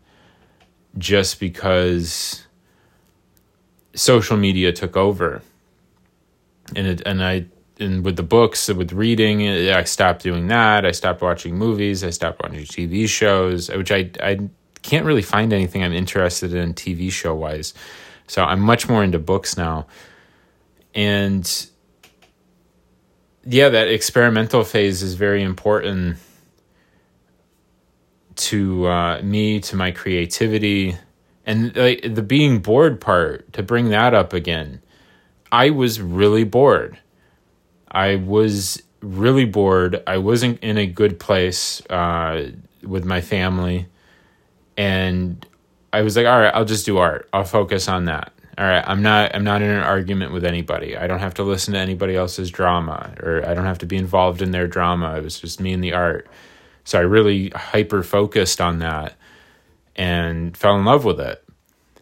just 0.97 1.39
because 1.39 2.45
social 3.93 4.37
media 4.37 4.71
took 4.71 4.97
over. 4.97 5.41
And 6.75 6.87
it, 6.87 7.01
and 7.05 7.23
I 7.23 7.45
and 7.79 8.03
with 8.03 8.17
the 8.17 8.23
books, 8.23 8.67
with 8.67 8.91
reading, 8.91 9.47
I 9.47 9.83
stopped 9.83 10.23
doing 10.23 10.47
that. 10.47 10.85
I 10.85 10.91
stopped 10.91 11.21
watching 11.21 11.57
movies. 11.57 12.03
I 12.03 12.09
stopped 12.09 12.41
watching 12.43 12.65
TV 12.65 13.07
shows, 13.07 13.69
which 13.69 13.91
I 13.91 14.11
I 14.21 14.49
can't 14.81 15.05
really 15.05 15.21
find 15.21 15.53
anything 15.53 15.83
I'm 15.83 15.93
interested 15.93 16.53
in 16.53 16.73
TV 16.73 17.11
show 17.11 17.33
wise. 17.35 17.73
So 18.27 18.43
I'm 18.43 18.59
much 18.59 18.87
more 18.87 19.03
into 19.03 19.19
books 19.19 19.57
now, 19.57 19.87
and 20.93 21.67
yeah, 23.45 23.69
that 23.69 23.87
experimental 23.87 24.63
phase 24.63 25.01
is 25.01 25.15
very 25.15 25.41
important 25.41 26.17
to 28.35 28.87
uh, 28.87 29.21
me, 29.21 29.59
to 29.61 29.75
my 29.75 29.91
creativity, 29.91 30.97
and 31.45 31.75
like 31.75 32.13
the 32.13 32.21
being 32.21 32.59
bored 32.59 32.99
part. 33.01 33.51
To 33.53 33.63
bring 33.63 33.89
that 33.89 34.13
up 34.13 34.33
again, 34.33 34.81
I 35.51 35.69
was 35.69 36.01
really 36.01 36.43
bored 36.43 36.99
I 37.91 38.15
was 38.17 38.81
really 39.01 39.45
bored. 39.45 40.03
I 40.05 40.17
wasn't 40.17 40.59
in 40.61 40.77
a 40.77 40.85
good 40.85 41.19
place 41.19 41.81
uh, 41.89 42.51
with 42.83 43.05
my 43.05 43.21
family. 43.21 43.87
And 44.77 45.45
I 45.91 46.01
was 46.01 46.15
like, 46.15 46.25
all 46.25 46.39
right, 46.39 46.53
I'll 46.53 46.65
just 46.65 46.85
do 46.85 46.97
art. 46.97 47.27
I'll 47.33 47.43
focus 47.43 47.87
on 47.87 48.05
that. 48.05 48.33
All 48.57 48.65
right, 48.65 48.83
I'm 48.85 49.01
not 49.01 49.33
I'm 49.33 49.45
not 49.45 49.61
in 49.61 49.69
an 49.69 49.83
argument 49.83 50.33
with 50.33 50.43
anybody. 50.43 50.97
I 50.97 51.07
don't 51.07 51.19
have 51.19 51.33
to 51.35 51.43
listen 51.43 51.75
to 51.75 51.79
anybody 51.79 52.17
else's 52.17 52.51
drama 52.51 53.13
or 53.23 53.41
I 53.47 53.53
don't 53.53 53.63
have 53.63 53.77
to 53.79 53.85
be 53.85 53.95
involved 53.95 54.41
in 54.41 54.51
their 54.51 54.67
drama. 54.67 55.15
It 55.15 55.23
was 55.23 55.39
just 55.39 55.61
me 55.61 55.71
and 55.71 55.81
the 55.81 55.93
art. 55.93 56.27
So 56.83 56.99
I 56.99 57.03
really 57.03 57.49
hyper 57.51 58.03
focused 58.03 58.59
on 58.59 58.79
that 58.79 59.13
and 59.95 60.57
fell 60.57 60.75
in 60.75 60.83
love 60.83 61.05
with 61.05 61.21
it 61.21 61.41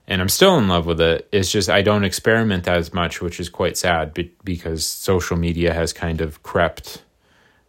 and 0.07 0.21
I'm 0.21 0.29
still 0.29 0.57
in 0.57 0.67
love 0.67 0.85
with 0.85 1.01
it. 1.01 1.27
It's 1.31 1.51
just 1.51 1.69
I 1.69 1.81
don't 1.81 2.05
experiment 2.05 2.67
as 2.67 2.93
much, 2.93 3.21
which 3.21 3.39
is 3.39 3.49
quite 3.49 3.77
sad 3.77 4.17
because 4.43 4.85
social 4.85 5.37
media 5.37 5.73
has 5.73 5.91
kind 5.91 6.21
of 6.21 6.41
crept, 6.43 7.03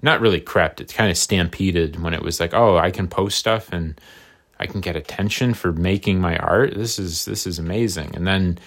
not 0.03 0.21
really 0.21 0.41
crept, 0.41 0.81
it's 0.81 0.93
kind 0.93 1.11
of 1.11 1.19
stampeded 1.19 2.01
when 2.01 2.15
it 2.15 2.23
was 2.23 2.39
like, 2.39 2.55
oh, 2.55 2.77
I 2.77 2.91
can 2.91 3.09
post 3.09 3.39
stuff 3.39 3.73
and 3.73 4.01
I 4.61 4.67
can 4.67 4.81
get 4.81 4.97
attention 4.97 5.55
for 5.55 5.73
making 5.73 6.21
my 6.21 6.37
art. 6.37 6.75
This 6.75 6.99
is 6.99 7.25
this 7.25 7.47
is 7.47 7.59
amazing. 7.59 8.15
And 8.15 8.27
then 8.27 8.59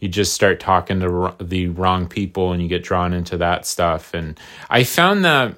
you 0.00 0.08
just 0.08 0.32
start 0.32 0.60
talking 0.60 1.00
to 1.00 1.34
the 1.40 1.68
wrong 1.68 2.08
people 2.08 2.52
and 2.52 2.62
you 2.62 2.68
get 2.68 2.82
drawn 2.82 3.12
into 3.12 3.36
that 3.36 3.66
stuff. 3.66 4.14
And 4.14 4.40
I 4.68 4.82
found 4.84 5.24
that 5.24 5.54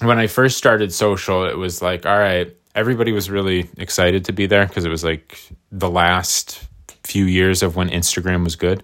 when 0.00 0.18
I 0.18 0.26
first 0.26 0.58
started 0.58 0.92
social, 0.92 1.44
it 1.44 1.56
was 1.56 1.80
like, 1.80 2.04
all 2.04 2.18
right, 2.18 2.54
everybody 2.74 3.12
was 3.12 3.30
really 3.30 3.68
excited 3.76 4.24
to 4.26 4.32
be 4.32 4.46
there 4.46 4.66
because 4.66 4.84
it 4.84 4.90
was 4.90 5.04
like 5.04 5.40
the 5.72 5.90
last 5.90 6.64
few 7.04 7.24
years 7.24 7.62
of 7.62 7.76
when 7.76 7.88
Instagram 7.90 8.44
was 8.44 8.56
good. 8.56 8.82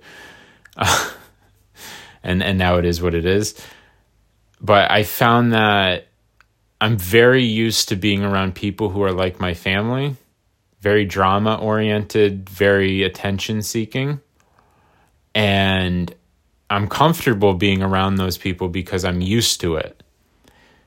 Uh, 0.77 1.11
and 2.23 2.43
and 2.43 2.59
now 2.59 2.77
it 2.77 2.85
is 2.85 3.03
what 3.03 3.15
it 3.15 3.27
is. 3.27 3.55
But 4.61 4.91
I 4.91 5.03
found 5.03 5.53
that 5.53 6.07
I'm 6.81 6.97
very 6.97 7.45
used 7.45 7.89
to 7.91 7.97
being 7.97 8.23
around 8.23 8.55
people 8.55 8.91
who 8.91 9.03
are 9.03 9.13
like 9.13 9.41
my 9.41 9.55
family, 9.55 10.17
very 10.81 11.05
drama 11.05 11.57
oriented, 11.57 12.49
very 12.49 13.03
attention 13.03 13.63
seeking. 13.63 14.21
And 15.35 16.15
I'm 16.71 16.89
comfortable 16.89 17.55
being 17.55 17.83
around 17.83 18.17
those 18.17 18.39
people 18.39 18.69
because 18.69 19.05
I'm 19.05 19.21
used 19.21 19.61
to 19.63 19.77
it. 19.77 20.03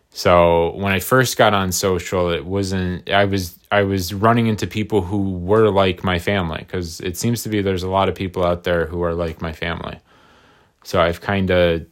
So 0.09 0.73
when 0.75 0.93
I 0.93 0.99
first 0.99 1.37
got 1.37 1.53
on 1.53 1.71
social, 1.71 2.31
it 2.31 2.45
wasn't 2.45 3.09
I 3.09 3.25
was 3.25 3.57
I 3.71 3.83
was 3.83 4.13
running 4.13 4.47
into 4.47 4.65
people 4.65 5.01
who 5.01 5.33
were 5.33 5.69
like 5.69 6.03
my 6.03 6.19
family 6.19 6.59
because 6.59 6.99
it 7.01 7.17
seems 7.17 7.43
to 7.43 7.49
be 7.49 7.61
there's 7.61 7.83
a 7.83 7.89
lot 7.89 8.09
of 8.09 8.15
people 8.15 8.43
out 8.43 8.63
there 8.63 8.85
who 8.87 9.03
are 9.03 9.13
like 9.13 9.41
my 9.41 9.53
family. 9.53 9.99
So 10.83 11.01
I've 11.01 11.21
kind 11.21 11.51
of 11.51 11.85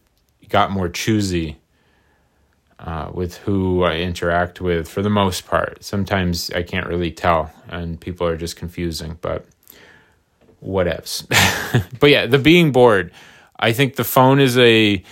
got 0.50 0.72
more 0.72 0.90
choosy 0.90 1.58
uh, 2.80 3.12
with 3.14 3.38
who 3.38 3.84
I 3.84 3.98
interact 3.98 4.62
with 4.62 4.88
for 4.88 5.02
the 5.02 5.10
most 5.10 5.48
part. 5.48 5.84
Sometimes 5.84 6.50
I 6.52 6.64
can't 6.64 6.88
really 6.88 7.12
tell, 7.12 7.52
and 7.68 8.00
people 8.00 8.28
are 8.28 8.38
just 8.38 8.56
confusing, 8.56 9.18
but 9.22 9.46
whatevs. 10.64 11.28
but 12.00 12.10
yeah, 12.10 12.26
the 12.26 12.40
being 12.40 12.72
bored. 12.72 13.12
I 13.58 13.72
think 13.72 13.96
the 13.96 14.04
phone 14.04 14.40
is 14.40 14.58
a 14.58 15.04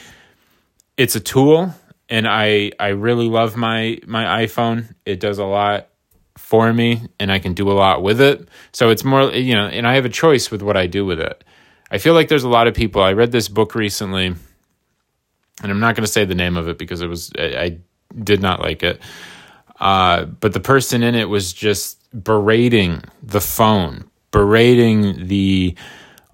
it's 0.97 1.15
a 1.15 1.19
tool 1.19 1.73
and 2.13 2.27
I 2.27 2.71
I 2.79 2.89
really 2.89 3.27
love 3.27 3.57
my 3.57 3.97
my 4.05 4.45
iPhone. 4.45 4.93
It 5.03 5.19
does 5.19 5.39
a 5.39 5.45
lot 5.45 5.89
for 6.37 6.71
me 6.71 7.07
and 7.19 7.31
I 7.31 7.39
can 7.39 7.53
do 7.53 7.71
a 7.71 7.73
lot 7.73 8.03
with 8.03 8.21
it. 8.21 8.47
So 8.71 8.91
it's 8.91 9.03
more 9.03 9.31
you 9.31 9.55
know, 9.55 9.65
and 9.65 9.87
I 9.87 9.95
have 9.95 10.05
a 10.05 10.09
choice 10.09 10.51
with 10.51 10.61
what 10.61 10.77
I 10.77 10.85
do 10.85 11.05
with 11.07 11.19
it. 11.19 11.43
I 11.89 11.97
feel 11.97 12.13
like 12.13 12.27
there's 12.27 12.43
a 12.43 12.49
lot 12.49 12.67
of 12.67 12.75
people. 12.75 13.01
I 13.01 13.13
read 13.13 13.31
this 13.31 13.49
book 13.49 13.73
recently 13.73 14.27
and 14.27 15.71
I'm 15.71 15.79
not 15.79 15.95
going 15.95 16.05
to 16.05 16.11
say 16.11 16.23
the 16.23 16.35
name 16.35 16.55
of 16.55 16.67
it 16.67 16.77
because 16.77 17.01
it 17.01 17.07
was 17.07 17.31
I, 17.37 17.41
I 17.41 17.77
did 18.23 18.43
not 18.43 18.61
like 18.61 18.83
it. 18.83 19.01
Uh, 19.79 20.25
but 20.25 20.53
the 20.53 20.59
person 20.59 21.01
in 21.01 21.15
it 21.15 21.29
was 21.29 21.51
just 21.51 21.99
berating 22.23 23.01
the 23.23 23.41
phone, 23.41 24.07
berating 24.29 25.25
the 25.27 25.75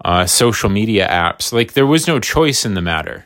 uh, 0.04 0.26
social 0.26 0.68
media 0.68 1.08
apps. 1.08 1.54
Like 1.54 1.72
there 1.72 1.86
was 1.86 2.06
no 2.06 2.20
choice 2.20 2.66
in 2.66 2.74
the 2.74 2.82
matter. 2.82 3.24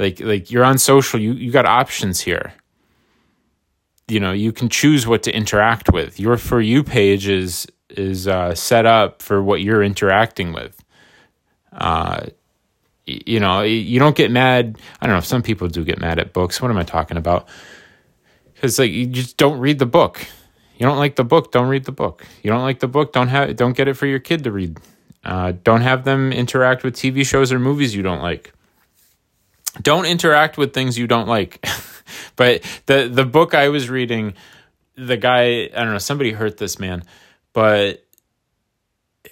Like 0.00 0.18
like 0.20 0.50
you're 0.50 0.64
on 0.64 0.78
social, 0.78 1.20
you 1.20 1.34
you 1.34 1.52
got 1.52 1.66
options 1.66 2.22
here. 2.22 2.54
You 4.08 4.18
know, 4.18 4.32
you 4.32 4.50
can 4.50 4.70
choose 4.70 5.06
what 5.06 5.22
to 5.24 5.30
interact 5.30 5.92
with. 5.92 6.18
Your 6.18 6.38
for 6.38 6.58
you 6.58 6.82
page 6.82 7.28
is 7.28 7.66
is 7.90 8.26
uh, 8.26 8.54
set 8.54 8.86
up 8.86 9.20
for 9.20 9.42
what 9.42 9.60
you're 9.60 9.82
interacting 9.82 10.54
with. 10.54 10.82
Uh, 11.70 12.28
you 13.04 13.40
know, 13.40 13.60
you 13.60 13.98
don't 13.98 14.16
get 14.16 14.30
mad. 14.30 14.78
I 15.02 15.06
don't 15.06 15.16
know 15.16 15.20
some 15.20 15.42
people 15.42 15.68
do 15.68 15.84
get 15.84 16.00
mad 16.00 16.18
at 16.18 16.32
books. 16.32 16.62
What 16.62 16.70
am 16.70 16.78
I 16.78 16.84
talking 16.84 17.18
about? 17.18 17.46
Because 18.54 18.78
like 18.78 18.92
you 18.92 19.04
just 19.06 19.36
don't 19.36 19.60
read 19.60 19.78
the 19.78 19.86
book. 19.86 20.26
You 20.78 20.86
don't 20.86 20.96
like 20.96 21.16
the 21.16 21.24
book, 21.24 21.52
don't 21.52 21.68
read 21.68 21.84
the 21.84 21.92
book. 21.92 22.24
You 22.42 22.50
don't 22.50 22.62
like 22.62 22.78
the 22.78 22.88
book, 22.88 23.12
don't 23.12 23.28
have 23.28 23.54
don't 23.54 23.76
get 23.76 23.86
it 23.86 23.98
for 23.98 24.06
your 24.06 24.18
kid 24.18 24.44
to 24.44 24.50
read. 24.50 24.78
Uh, 25.22 25.52
don't 25.62 25.82
have 25.82 26.04
them 26.04 26.32
interact 26.32 26.84
with 26.84 26.94
TV 26.94 27.26
shows 27.26 27.52
or 27.52 27.58
movies 27.58 27.94
you 27.94 28.02
don't 28.02 28.22
like 28.22 28.54
don't 29.82 30.06
interact 30.06 30.58
with 30.58 30.72
things 30.72 30.98
you 30.98 31.06
don't 31.06 31.28
like. 31.28 31.64
but 32.36 32.62
the 32.86 33.08
the 33.12 33.24
book 33.24 33.54
I 33.54 33.68
was 33.68 33.88
reading, 33.88 34.34
the 34.96 35.16
guy, 35.16 35.64
I 35.64 35.84
don't 35.84 35.92
know, 35.92 35.98
somebody 35.98 36.32
hurt 36.32 36.56
this 36.58 36.78
man, 36.78 37.02
but 37.52 38.04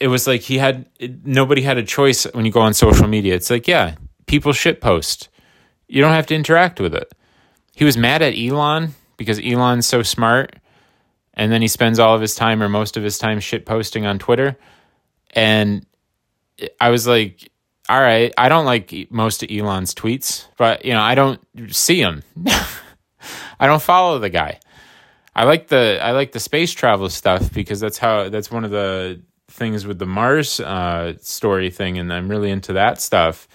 it 0.01 0.09
was 0.09 0.27
like 0.27 0.43
he 0.43 0.59
had 0.59 0.89
nobody 1.25 1.63
had 1.63 1.79
a 1.79 1.83
choice 1.83 2.25
when 2.33 2.45
you 2.45 2.53
go 2.53 2.61
on 2.61 2.75
social 2.75 3.09
media. 3.09 3.35
It's 3.35 3.51
like, 3.51 3.67
yeah, 3.67 3.97
people 4.27 4.53
shit 4.53 4.81
post. 4.81 5.29
You 5.89 6.03
don't 6.03 6.13
have 6.13 6.27
to 6.27 6.35
interact 6.35 6.81
with 6.81 6.95
it. 6.95 7.13
He 7.75 7.85
was 7.85 7.97
mad 7.97 8.23
at 8.23 8.35
Elon 8.37 8.95
because 9.17 9.41
Elon's 9.41 9.87
so 9.87 10.03
smart 10.03 10.57
and 11.39 11.53
then 11.53 11.63
he 11.63 11.69
spends 11.69 11.99
all 11.99 12.15
of 12.15 12.21
his 12.21 12.35
time 12.35 12.63
or 12.63 12.69
most 12.69 12.97
of 12.97 13.03
his 13.03 13.17
time 13.17 13.39
shit 13.41 13.65
posting 13.65 14.05
on 14.05 14.19
Twitter. 14.19 14.59
And 15.31 15.87
I 16.81 16.91
was 16.91 17.07
like, 17.07 17.51
all 17.89 18.01
right, 18.01 18.33
I 18.37 18.49
don't 18.49 18.67
like 18.67 19.09
most 19.11 19.43
of 19.43 19.51
Elon's 19.51 19.95
tweets, 19.95 20.47
but 20.57 20.85
you 20.85 20.93
know, 20.93 21.01
I 21.01 21.15
don't 21.15 21.41
see 21.69 22.01
him. 22.01 22.23
I 23.61 23.67
don't 23.67 23.83
follow 23.83 24.19
the 24.19 24.31
guy. 24.31 24.61
I 25.35 25.45
like 25.45 25.69
the 25.69 25.99
I 26.03 26.13
like 26.13 26.33
the 26.33 26.41
space 26.41 26.73
travel 26.73 27.09
stuff 27.09 27.53
because 27.53 27.81
that's 27.81 27.97
how 27.97 28.29
that's 28.29 28.51
one 28.51 28.65
of 28.65 28.71
the 28.71 29.23
things 29.49 29.87
with 29.87 29.99
the 29.99 30.07
Mars 30.07 30.61
uh, 30.61 31.15
story 31.21 31.71
thing, 31.71 31.99
and 31.99 32.13
I'm 32.13 32.29
really 32.29 32.51
into 32.51 32.75
that 32.75 33.01
stuff. 33.01 33.49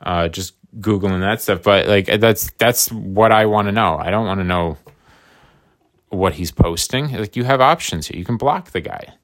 Uh, 0.00 0.28
just 0.28 0.54
googling 0.80 1.20
that 1.20 1.40
stuff. 1.40 1.62
But 1.62 1.86
like 1.86 2.06
that's 2.20 2.50
that's 2.52 2.90
what 2.90 3.32
I 3.32 3.46
want 3.46 3.68
to 3.68 3.72
know. 3.72 3.96
I 3.98 4.10
don't 4.10 4.26
want 4.26 4.40
to 4.40 4.44
know 4.44 4.78
what 6.08 6.34
he's 6.34 6.50
posting. 6.50 7.12
Like 7.12 7.36
you 7.36 7.44
have 7.44 7.60
options 7.60 8.08
here. 8.08 8.18
You 8.18 8.24
can 8.24 8.36
block 8.36 8.70
the 8.70 8.80
guy. 8.80 9.14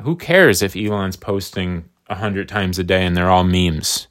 Who 0.00 0.16
cares 0.16 0.62
if 0.62 0.76
Elon's 0.76 1.16
posting 1.16 1.88
a 2.08 2.14
hundred 2.14 2.48
times 2.48 2.78
a 2.78 2.84
day 2.84 3.04
and 3.04 3.16
they're 3.16 3.30
all 3.30 3.44
memes? 3.44 4.08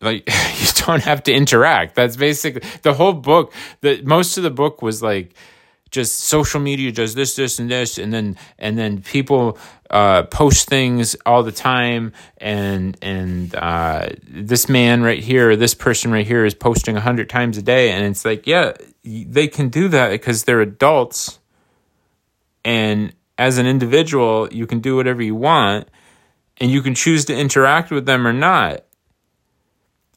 Like 0.00 0.28
you 0.60 0.68
don't 0.84 1.02
have 1.02 1.22
to 1.24 1.32
interact. 1.32 1.94
That's 1.94 2.16
basically 2.16 2.62
the 2.82 2.94
whole 2.94 3.14
book. 3.14 3.52
The 3.80 4.02
most 4.02 4.36
of 4.36 4.42
the 4.44 4.50
book 4.50 4.82
was 4.82 5.02
like 5.02 5.34
just 5.94 6.18
social 6.18 6.58
media 6.60 6.90
does 6.90 7.14
this, 7.14 7.36
this, 7.36 7.60
and 7.60 7.70
this, 7.70 7.98
and 7.98 8.12
then 8.12 8.36
and 8.58 8.76
then 8.76 9.00
people 9.00 9.56
uh, 9.90 10.24
post 10.24 10.68
things 10.68 11.14
all 11.24 11.44
the 11.44 11.52
time, 11.52 12.12
and 12.38 12.98
and 13.00 13.54
uh, 13.54 14.08
this 14.28 14.68
man 14.68 15.02
right 15.02 15.22
here, 15.22 15.54
this 15.54 15.72
person 15.72 16.10
right 16.10 16.26
here 16.26 16.44
is 16.44 16.52
posting 16.52 16.96
hundred 16.96 17.30
times 17.30 17.56
a 17.56 17.62
day, 17.62 17.92
and 17.92 18.04
it's 18.04 18.24
like, 18.24 18.46
yeah, 18.46 18.72
they 19.04 19.46
can 19.46 19.68
do 19.68 19.86
that 19.88 20.10
because 20.10 20.42
they're 20.44 20.60
adults, 20.60 21.38
and 22.64 23.14
as 23.38 23.58
an 23.58 23.66
individual, 23.66 24.48
you 24.52 24.66
can 24.66 24.80
do 24.80 24.96
whatever 24.96 25.22
you 25.22 25.34
want, 25.34 25.88
and 26.58 26.70
you 26.70 26.82
can 26.82 26.94
choose 26.94 27.24
to 27.26 27.36
interact 27.36 27.90
with 27.90 28.06
them 28.06 28.26
or 28.26 28.32
not. 28.32 28.84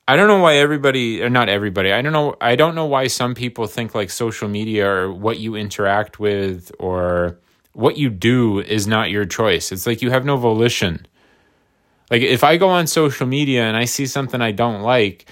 I 0.10 0.16
don't 0.16 0.30
know 0.30 0.40
why 0.40 0.56
everybody 0.56 1.22
or 1.22 1.30
not 1.30 1.50
everybody. 1.50 1.92
I 1.92 2.02
don't 2.02 2.14
know 2.14 2.36
I 2.40 2.56
don't 2.56 2.76
know 2.76 2.86
why 2.86 3.08
some 3.08 3.36
people 3.36 3.68
think 3.68 3.94
like 3.94 4.10
social 4.10 4.48
media 4.48 4.90
or 4.90 5.12
what 5.12 5.40
you 5.40 5.56
interact 5.56 6.18
with 6.18 6.72
or 6.80 7.40
what 7.74 7.98
you 7.98 8.10
do 8.10 8.60
is 8.60 8.88
not 8.88 9.10
your 9.10 9.26
choice. 9.26 9.72
It's 9.72 9.86
like 9.86 10.02
you 10.02 10.10
have 10.10 10.24
no 10.24 10.38
volition. 10.38 11.06
Like 12.10 12.22
if 12.22 12.44
I 12.44 12.56
go 12.56 12.70
on 12.70 12.88
social 12.88 13.28
media 13.28 13.64
and 13.64 13.76
I 13.76 13.84
see 13.84 14.06
something 14.06 14.42
I 14.42 14.52
don't 14.54 14.82
like, 14.82 15.30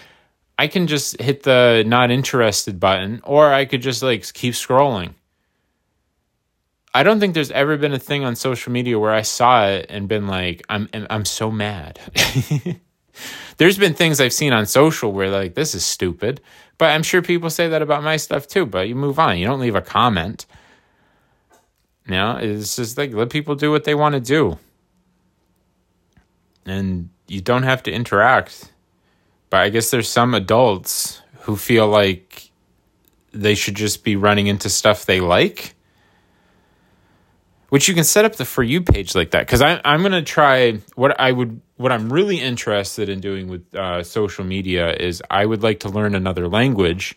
I 0.60 0.68
can 0.68 0.88
just 0.88 1.22
hit 1.22 1.44
the 1.44 1.84
not 1.88 2.12
interested 2.12 2.78
button 2.78 3.22
or 3.24 3.54
I 3.54 3.64
could 3.64 3.82
just 3.82 4.04
like 4.04 4.32
keep 4.34 4.56
scrolling. 4.56 5.14
I 6.96 7.04
don't 7.04 7.20
think 7.20 7.34
there's 7.34 7.52
ever 7.52 7.76
been 7.76 7.92
a 7.92 8.00
thing 8.00 8.24
on 8.24 8.38
social 8.38 8.72
media 8.72 8.98
where 8.98 9.12
I 9.12 9.24
saw 9.24 9.68
it 9.68 9.88
and 9.90 10.08
been 10.08 10.28
like 10.28 10.64
I'm 10.70 10.88
I'm 10.94 11.26
so 11.26 11.52
mad. 11.52 12.00
There's 13.58 13.78
been 13.78 13.94
things 13.94 14.22
I've 14.22 14.32
seen 14.32 14.54
on 14.54 14.66
social 14.66 15.12
where 15.12 15.30
like 15.30 15.56
this 15.56 15.76
is 15.76 15.84
stupid, 15.86 16.40
but 16.78 16.92
I'm 16.92 17.04
sure 17.04 17.22
people 17.22 17.50
say 17.50 17.68
that 17.68 17.82
about 17.82 18.02
my 18.02 18.16
stuff 18.16 18.48
too. 18.48 18.66
But 18.66 18.88
you 18.88 18.96
move 18.96 19.20
on. 19.20 19.38
You 19.38 19.46
don't 19.46 19.60
leave 19.60 19.76
a 19.76 19.82
comment. 19.82 20.46
You 22.06 22.14
know, 22.14 22.38
it's 22.38 22.78
just 22.78 22.98
like 22.98 23.14
let 23.14 23.30
people 23.30 23.56
do 23.56 23.72
what 23.72 23.84
they 23.84 23.94
want 23.94 24.14
to 24.14 24.22
do, 24.22 24.58
and 26.66 27.10
you 27.28 27.42
don't 27.42 27.64
have 27.64 27.84
to 27.84 27.92
interact. 27.92 28.72
But 29.50 29.60
I 29.60 29.70
guess 29.70 29.92
there's 29.92 30.08
some 30.08 30.34
adults 30.34 31.22
who 31.42 31.58
feel 31.58 31.90
like 31.90 32.52
they 33.34 33.54
should 33.54 33.76
just 33.76 34.06
be 34.06 34.16
running 34.16 34.48
into 34.48 34.70
stuff 34.70 35.06
they 35.06 35.20
like 35.20 35.75
which 37.70 37.88
you 37.88 37.94
can 37.94 38.04
set 38.04 38.26
up 38.26 38.36
the 38.36 38.46
for 38.46 38.64
you 38.64 38.82
page 38.82 39.16
like 39.16 39.32
that 39.32 39.46
because 39.46 39.62
i'm 39.62 40.02
going 40.02 40.12
to 40.12 40.22
try 40.22 40.74
what 40.96 41.20
i 41.20 41.32
would 41.32 41.62
what 41.78 41.92
I'm 41.92 42.12
really 42.12 42.40
interested 42.40 43.10
in 43.10 43.20
doing 43.20 43.48
with 43.48 43.76
uh, 43.76 44.04
social 44.04 44.46
media 44.46 44.94
is 44.94 45.22
I 45.30 45.46
would 45.46 45.62
like 45.62 45.82
to 45.82 45.90
learn 45.90 46.16
another 46.16 46.48
language. 46.48 47.16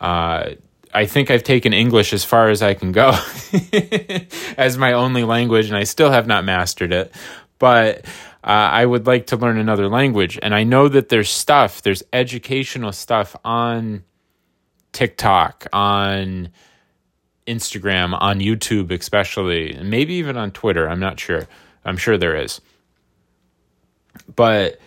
Uh, 0.00 0.50
I 0.92 1.06
think 1.06 1.30
I've 1.30 1.42
taken 1.42 1.72
English 1.72 2.12
as 2.12 2.24
far 2.24 2.48
as 2.48 2.62
I 2.62 2.74
can 2.74 2.92
go 2.92 3.10
as 4.56 4.78
my 4.78 4.94
only 4.94 5.24
language, 5.24 5.66
and 5.68 5.76
I 5.76 5.84
still 5.84 6.10
have 6.10 6.26
not 6.26 6.44
mastered 6.44 6.92
it. 6.92 7.14
But 7.58 8.06
uh, 8.42 8.46
I 8.46 8.86
would 8.86 9.06
like 9.06 9.26
to 9.28 9.36
learn 9.36 9.58
another 9.58 9.88
language. 9.88 10.38
And 10.42 10.54
I 10.54 10.64
know 10.64 10.88
that 10.88 11.10
there's 11.10 11.28
stuff, 11.28 11.82
there's 11.82 12.02
educational 12.12 12.92
stuff 12.92 13.36
on 13.44 14.02
TikTok, 14.92 15.66
on 15.72 16.48
Instagram, 17.50 18.16
on 18.20 18.40
YouTube, 18.40 18.90
especially, 18.90 19.74
and 19.74 19.90
maybe 19.90 20.14
even 20.14 20.36
on 20.36 20.50
Twitter. 20.50 20.88
I'm 20.88 21.00
not 21.00 21.18
sure. 21.18 21.46
I'm 21.84 21.96
sure 21.96 22.16
there 22.16 22.36
is 22.36 22.60
but 24.34 24.80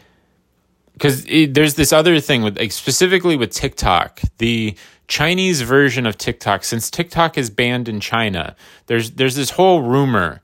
because 0.93 1.25
there's 1.25 1.75
this 1.75 1.91
other 1.91 2.19
thing 2.19 2.43
with 2.43 2.57
like 2.57 2.71
specifically 2.71 3.35
with 3.35 3.51
TikTok, 3.51 4.21
the 4.37 4.75
Chinese 5.07 5.61
version 5.61 6.05
of 6.05 6.17
TikTok, 6.17 6.63
since 6.63 6.89
TikTok 6.89 7.37
is 7.37 7.49
banned 7.49 7.89
in 7.89 7.99
China, 7.99 8.55
there's 8.85 9.11
there's 9.11 9.35
this 9.35 9.51
whole 9.51 9.81
rumor, 9.81 10.41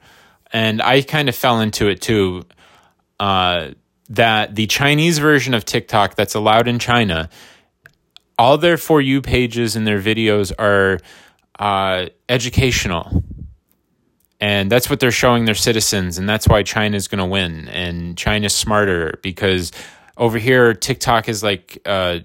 and 0.52 0.82
I 0.82 1.02
kind 1.02 1.30
of 1.30 1.36
fell 1.36 1.62
into 1.62 1.88
it 1.88 2.02
too, 2.02 2.46
uh, 3.20 3.72
that 4.10 4.56
the 4.56 4.68
Chinese 4.68 5.20
version 5.20 5.54
of 5.54 5.66
TikTok 5.66 6.16
that's 6.16 6.36
allowed 6.36 6.68
in 6.68 6.80
China, 6.80 7.30
all 8.38 8.58
their 8.58 8.78
for 8.78 9.02
you 9.02 9.22
pages 9.22 9.76
and 9.76 9.86
their 9.86 10.02
videos 10.02 10.52
are 10.58 11.00
uh, 11.60 12.08
educational. 12.28 13.24
And 14.42 14.72
that's 14.72 14.90
what 14.90 15.02
they're 15.02 15.12
showing 15.12 15.44
their 15.46 15.54
citizens 15.56 16.18
and 16.18 16.28
that's 16.28 16.48
why 16.48 16.64
china's 16.64 17.10
going 17.10 17.20
to 17.20 17.26
win 17.26 17.68
and 17.68 18.18
china's 18.18 18.56
smarter 18.56 19.20
because 19.22 19.74
over 20.20 20.38
here 20.38 20.74
TikTok 20.74 21.30
is 21.30 21.42
like 21.42 21.82
uh, 21.86 22.20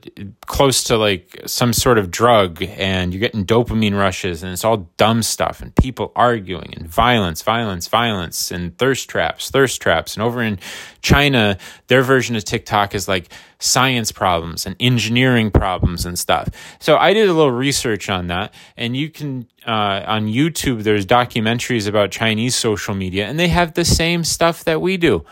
close 0.46 0.82
to 0.84 0.98
like 0.98 1.40
some 1.46 1.72
sort 1.72 1.96
of 1.96 2.10
drug, 2.10 2.60
and 2.60 3.14
you're 3.14 3.20
getting 3.20 3.46
dopamine 3.46 3.96
rushes, 3.96 4.42
and 4.42 4.52
it's 4.52 4.64
all 4.64 4.88
dumb 4.96 5.22
stuff, 5.22 5.62
and 5.62 5.74
people 5.76 6.12
arguing, 6.16 6.74
and 6.76 6.88
violence, 6.88 7.40
violence, 7.42 7.86
violence, 7.86 8.50
and 8.50 8.76
thirst 8.78 9.08
traps, 9.08 9.48
thirst 9.48 9.80
traps. 9.80 10.16
And 10.16 10.24
over 10.24 10.42
in 10.42 10.58
China, 11.02 11.56
their 11.86 12.02
version 12.02 12.34
of 12.34 12.44
TikTok 12.44 12.96
is 12.96 13.06
like 13.06 13.28
science 13.60 14.10
problems 14.10 14.66
and 14.66 14.74
engineering 14.80 15.52
problems 15.52 16.04
and 16.04 16.18
stuff. 16.18 16.48
So 16.80 16.96
I 16.96 17.14
did 17.14 17.28
a 17.28 17.32
little 17.32 17.52
research 17.52 18.10
on 18.10 18.26
that, 18.26 18.52
and 18.76 18.96
you 18.96 19.08
can 19.08 19.46
uh, 19.68 20.02
on 20.04 20.26
YouTube. 20.26 20.82
There's 20.82 21.06
documentaries 21.06 21.86
about 21.86 22.10
Chinese 22.10 22.56
social 22.56 22.94
media, 22.96 23.26
and 23.26 23.38
they 23.38 23.48
have 23.48 23.74
the 23.74 23.84
same 23.84 24.24
stuff 24.24 24.64
that 24.64 24.80
we 24.80 24.96
do. 24.96 25.24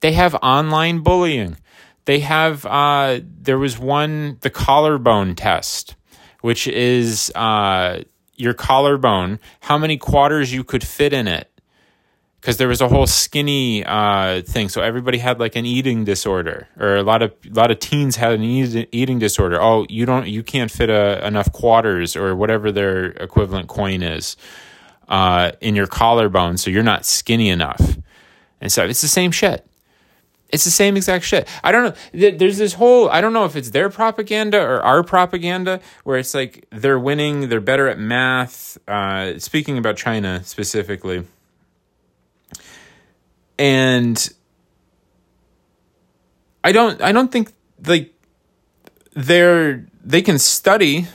They 0.00 0.12
have 0.12 0.36
online 0.36 1.00
bullying 1.00 1.56
they 2.06 2.20
have 2.20 2.64
uh, 2.64 3.20
there 3.42 3.58
was 3.58 3.78
one 3.78 4.38
the 4.40 4.50
collarbone 4.50 5.34
test, 5.34 5.96
which 6.40 6.66
is 6.66 7.30
uh, 7.34 8.02
your 8.36 8.54
collarbone, 8.54 9.38
how 9.60 9.76
many 9.76 9.98
quarters 9.98 10.52
you 10.52 10.64
could 10.64 10.82
fit 10.82 11.12
in 11.12 11.28
it. 11.28 11.50
Because 12.40 12.58
there 12.58 12.68
was 12.68 12.80
a 12.80 12.86
whole 12.86 13.08
skinny 13.08 13.84
uh, 13.84 14.40
thing, 14.42 14.68
so 14.68 14.80
everybody 14.80 15.18
had 15.18 15.40
like 15.40 15.56
an 15.56 15.66
eating 15.66 16.04
disorder, 16.04 16.68
or 16.78 16.94
a 16.94 17.02
lot 17.02 17.22
of 17.22 17.32
a 17.44 17.54
lot 17.54 17.72
of 17.72 17.80
teens 17.80 18.14
had 18.14 18.34
an 18.34 18.42
eating 18.44 19.18
disorder. 19.18 19.60
Oh, 19.60 19.84
you 19.88 20.06
don't, 20.06 20.28
you 20.28 20.44
can't 20.44 20.70
fit 20.70 20.88
a, 20.88 21.26
enough 21.26 21.50
quarters 21.50 22.14
or 22.14 22.36
whatever 22.36 22.70
their 22.70 23.06
equivalent 23.06 23.66
coin 23.66 24.00
is 24.02 24.36
uh, 25.08 25.52
in 25.60 25.74
your 25.74 25.88
collarbone, 25.88 26.56
so 26.56 26.70
you're 26.70 26.84
not 26.84 27.04
skinny 27.04 27.48
enough. 27.48 27.98
And 28.60 28.70
so 28.70 28.84
it's 28.84 29.00
the 29.00 29.08
same 29.08 29.32
shit. 29.32 29.66
It's 30.48 30.64
the 30.64 30.70
same 30.70 30.96
exact 30.96 31.24
shit. 31.24 31.48
I 31.64 31.72
don't 31.72 31.84
know. 32.12 32.30
There's 32.30 32.58
this 32.58 32.74
whole, 32.74 33.08
I 33.10 33.20
don't 33.20 33.32
know 33.32 33.44
if 33.46 33.56
it's 33.56 33.70
their 33.70 33.90
propaganda 33.90 34.60
or 34.60 34.80
our 34.80 35.02
propaganda, 35.02 35.80
where 36.04 36.18
it's 36.18 36.34
like 36.34 36.66
they're 36.70 36.98
winning, 36.98 37.48
they're 37.48 37.60
better 37.60 37.88
at 37.88 37.98
math. 37.98 38.78
Uh, 38.86 39.38
speaking 39.38 39.76
about 39.76 39.96
China 39.96 40.44
specifically. 40.44 41.26
And 43.58 44.28
I 46.62 46.72
don't, 46.72 47.00
I 47.02 47.10
don't 47.10 47.32
think 47.32 47.52
like 47.84 48.14
they're, 49.14 49.86
they 50.04 50.22
can 50.22 50.38
study 50.38 51.06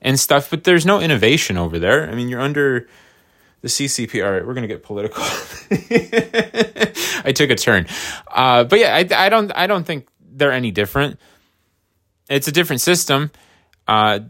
and 0.00 0.18
stuff, 0.18 0.48
but 0.48 0.64
there's 0.64 0.86
no 0.86 1.00
innovation 1.00 1.58
over 1.58 1.78
there. 1.78 2.08
I 2.08 2.14
mean, 2.14 2.28
you're 2.28 2.40
under 2.40 2.88
the 3.60 3.68
CCP. 3.68 4.24
All 4.24 4.32
right, 4.32 4.46
we're 4.46 4.54
gonna 4.54 4.66
get 4.66 4.82
political. 4.82 5.22
I 7.24 7.32
took 7.32 7.50
a 7.50 7.56
turn, 7.56 7.86
uh, 8.28 8.64
but 8.64 8.78
yeah, 8.78 8.94
I, 8.94 9.26
I 9.26 9.28
don't 9.28 9.52
I 9.54 9.66
don't 9.66 9.84
think 9.84 10.08
they're 10.20 10.52
any 10.52 10.70
different. 10.70 11.18
It's 12.28 12.48
a 12.48 12.52
different 12.52 12.80
system, 12.80 13.30
uh, 13.88 14.20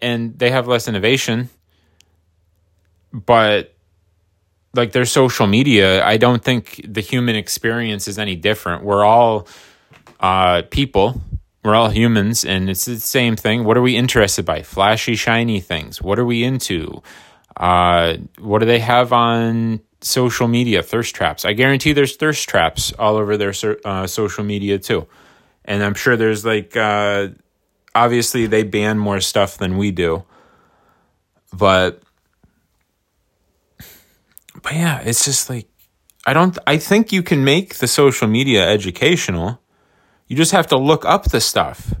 and 0.00 0.38
they 0.38 0.50
have 0.50 0.66
less 0.66 0.88
innovation. 0.88 1.50
But 3.12 3.74
like 4.74 4.92
their 4.92 5.04
social 5.04 5.46
media, 5.46 6.04
I 6.04 6.16
don't 6.16 6.42
think 6.42 6.80
the 6.88 7.02
human 7.02 7.36
experience 7.36 8.08
is 8.08 8.18
any 8.18 8.36
different. 8.36 8.84
We're 8.84 9.04
all 9.04 9.46
uh, 10.20 10.62
people. 10.70 11.20
We're 11.62 11.76
all 11.76 11.90
humans, 11.90 12.44
and 12.44 12.68
it's 12.68 12.86
the 12.86 12.98
same 12.98 13.36
thing. 13.36 13.62
What 13.62 13.76
are 13.76 13.82
we 13.82 13.96
interested 13.96 14.44
by? 14.44 14.62
Flashy, 14.62 15.14
shiny 15.14 15.60
things. 15.60 16.02
What 16.02 16.18
are 16.18 16.24
we 16.24 16.42
into? 16.42 17.02
Uh, 17.56 18.16
what 18.38 18.60
do 18.60 18.66
they 18.66 18.78
have 18.78 19.12
on 19.12 19.80
social 20.00 20.48
media? 20.48 20.82
Thirst 20.82 21.14
traps. 21.14 21.44
I 21.44 21.52
guarantee 21.52 21.92
there's 21.92 22.16
thirst 22.16 22.48
traps 22.48 22.92
all 22.98 23.16
over 23.16 23.36
their 23.36 23.54
uh, 23.84 24.06
social 24.06 24.44
media 24.44 24.78
too. 24.78 25.06
And 25.64 25.82
I'm 25.82 25.94
sure 25.94 26.16
there's 26.16 26.44
like, 26.44 26.76
uh, 26.76 27.28
obviously 27.94 28.46
they 28.46 28.62
ban 28.62 28.98
more 28.98 29.20
stuff 29.20 29.58
than 29.58 29.76
we 29.76 29.90
do. 29.90 30.24
But, 31.52 32.02
but 34.62 34.72
yeah, 34.72 35.00
it's 35.00 35.24
just 35.24 35.50
like, 35.50 35.68
I 36.26 36.32
don't, 36.32 36.56
I 36.66 36.78
think 36.78 37.12
you 37.12 37.22
can 37.22 37.44
make 37.44 37.76
the 37.76 37.86
social 37.86 38.28
media 38.28 38.68
educational. 38.68 39.60
You 40.26 40.36
just 40.36 40.52
have 40.52 40.66
to 40.68 40.76
look 40.76 41.04
up 41.04 41.24
the 41.24 41.40
stuff. 41.40 41.94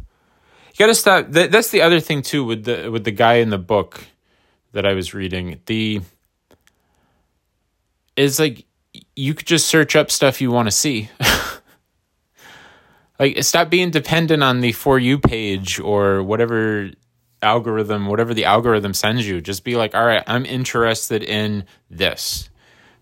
You 0.72 0.78
got 0.78 0.86
to 0.86 0.94
stop. 0.94 1.26
that's 1.28 1.68
the 1.68 1.82
other 1.82 2.00
thing 2.00 2.22
too 2.22 2.44
with 2.44 2.64
the 2.64 2.88
with 2.90 3.04
the 3.04 3.10
guy 3.10 3.34
in 3.34 3.50
the 3.50 3.58
book 3.58 4.06
that 4.72 4.86
I 4.86 4.92
was 4.94 5.14
reading. 5.14 5.60
The 5.66 6.00
is 8.16 8.38
like 8.38 8.64
you 9.16 9.34
could 9.34 9.46
just 9.46 9.66
search 9.66 9.96
up 9.96 10.10
stuff 10.10 10.40
you 10.40 10.50
want 10.50 10.68
to 10.68 10.72
see. 10.72 11.10
like 13.18 13.42
stop 13.42 13.70
being 13.70 13.90
dependent 13.90 14.42
on 14.42 14.60
the 14.60 14.72
for 14.72 14.98
you 14.98 15.18
page 15.18 15.78
or 15.78 16.22
whatever 16.22 16.90
algorithm, 17.42 18.06
whatever 18.06 18.34
the 18.34 18.44
algorithm 18.44 18.94
sends 18.94 19.26
you. 19.26 19.40
Just 19.40 19.64
be 19.64 19.76
like, 19.76 19.94
all 19.94 20.06
right, 20.06 20.22
I'm 20.26 20.46
interested 20.46 21.22
in 21.22 21.64
this. 21.90 22.48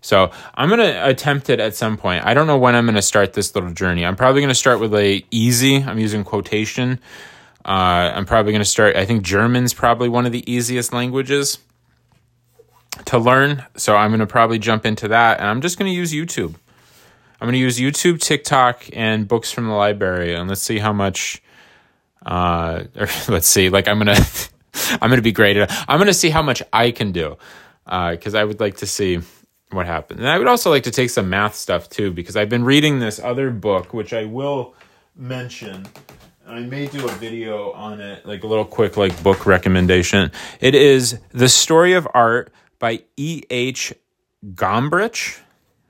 So 0.01 0.31
I'm 0.55 0.69
gonna 0.69 0.99
attempt 1.03 1.49
it 1.49 1.59
at 1.59 1.75
some 1.75 1.95
point. 1.95 2.25
I 2.25 2.33
don't 2.33 2.47
know 2.47 2.57
when 2.57 2.75
I'm 2.75 2.85
gonna 2.85 3.03
start 3.03 3.33
this 3.33 3.53
little 3.53 3.71
journey. 3.71 4.03
I'm 4.03 4.15
probably 4.15 4.41
gonna 4.41 4.55
start 4.55 4.79
with 4.79 4.95
a 4.95 5.23
easy. 5.29 5.77
I'm 5.77 5.99
using 5.99 6.23
quotation. 6.23 6.99
Uh, 7.63 8.11
I'm 8.15 8.25
probably 8.25 8.51
gonna 8.51 8.65
start. 8.65 8.95
I 8.95 9.05
think 9.05 9.23
German's 9.23 9.73
probably 9.73 10.09
one 10.09 10.25
of 10.25 10.31
the 10.31 10.49
easiest 10.51 10.93
languages 10.93 11.59
to 13.05 13.17
learn. 13.17 13.63
So 13.77 13.95
I'm 13.95 14.11
gonna 14.11 14.27
probably 14.27 14.59
jump 14.59 14.85
into 14.85 15.09
that, 15.09 15.39
and 15.39 15.47
I'm 15.47 15.61
just 15.61 15.77
gonna 15.77 15.91
use 15.91 16.11
YouTube. 16.11 16.55
I'm 17.39 17.47
gonna 17.47 17.57
use 17.57 17.79
YouTube, 17.79 18.19
TikTok, 18.19 18.85
and 18.93 19.27
books 19.27 19.51
from 19.51 19.65
the 19.67 19.73
library, 19.73 20.35
and 20.35 20.49
let's 20.49 20.61
see 20.61 20.79
how 20.79 20.93
much. 20.93 21.41
Uh, 22.25 22.83
or 22.95 23.07
let's 23.29 23.47
see. 23.47 23.69
Like 23.69 23.87
I'm 23.87 23.97
gonna, 23.97 24.17
I'm 25.01 25.09
gonna 25.09 25.21
be 25.21 25.31
great 25.31 25.57
at. 25.57 25.71
I'm 25.87 25.99
gonna 25.99 26.13
see 26.13 26.29
how 26.29 26.41
much 26.41 26.63
I 26.73 26.91
can 26.91 27.11
do, 27.11 27.37
because 27.85 28.35
uh, 28.35 28.39
I 28.39 28.43
would 28.43 28.59
like 28.59 28.77
to 28.77 28.87
see 28.87 29.19
what 29.71 29.85
happens. 29.85 30.19
And 30.19 30.29
I 30.29 30.37
would 30.37 30.47
also 30.47 30.69
like 30.69 30.83
to 30.83 30.91
take 30.91 31.09
some 31.09 31.29
math 31.29 31.55
stuff 31.55 31.89
too, 31.89 32.11
because 32.11 32.35
I've 32.35 32.49
been 32.49 32.63
reading 32.63 32.99
this 32.99 33.19
other 33.19 33.51
book, 33.51 33.93
which 33.93 34.13
I 34.13 34.25
will 34.25 34.75
mention. 35.15 35.87
I 36.47 36.59
may 36.59 36.87
do 36.87 37.07
a 37.07 37.11
video 37.11 37.71
on 37.71 38.01
it, 38.01 38.25
like 38.25 38.43
a 38.43 38.47
little 38.47 38.65
quick 38.65 38.97
like 38.97 39.21
book 39.23 39.45
recommendation. 39.45 40.31
It 40.59 40.75
is 40.75 41.19
The 41.29 41.49
Story 41.49 41.93
of 41.93 42.07
Art 42.13 42.53
by 42.79 43.03
E. 43.17 43.43
H. 43.49 43.93
Gombrich. 44.53 45.39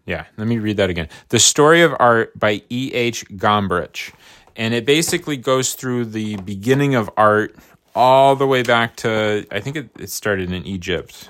Yeah, 0.05 0.25
let 0.37 0.47
me 0.47 0.57
read 0.59 0.77
that 0.77 0.89
again. 0.89 1.07
The 1.29 1.39
Story 1.39 1.81
of 1.81 1.93
Art 1.99 2.37
by 2.37 2.63
E. 2.69 2.91
H. 2.93 3.25
Gombrich. 3.29 4.13
And 4.55 4.73
it 4.73 4.85
basically 4.85 5.37
goes 5.37 5.73
through 5.73 6.05
the 6.05 6.35
beginning 6.37 6.95
of 6.95 7.09
art 7.15 7.55
all 7.95 8.35
the 8.35 8.47
way 8.47 8.63
back 8.63 8.95
to, 8.97 9.45
I 9.51 9.59
think 9.59 9.75
it, 9.75 9.89
it 9.97 10.09
started 10.09 10.51
in 10.51 10.65
Egypt 10.65 11.29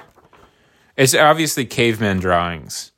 it's 1.01 1.15
obviously 1.15 1.65
caveman 1.65 2.19
drawings 2.19 2.91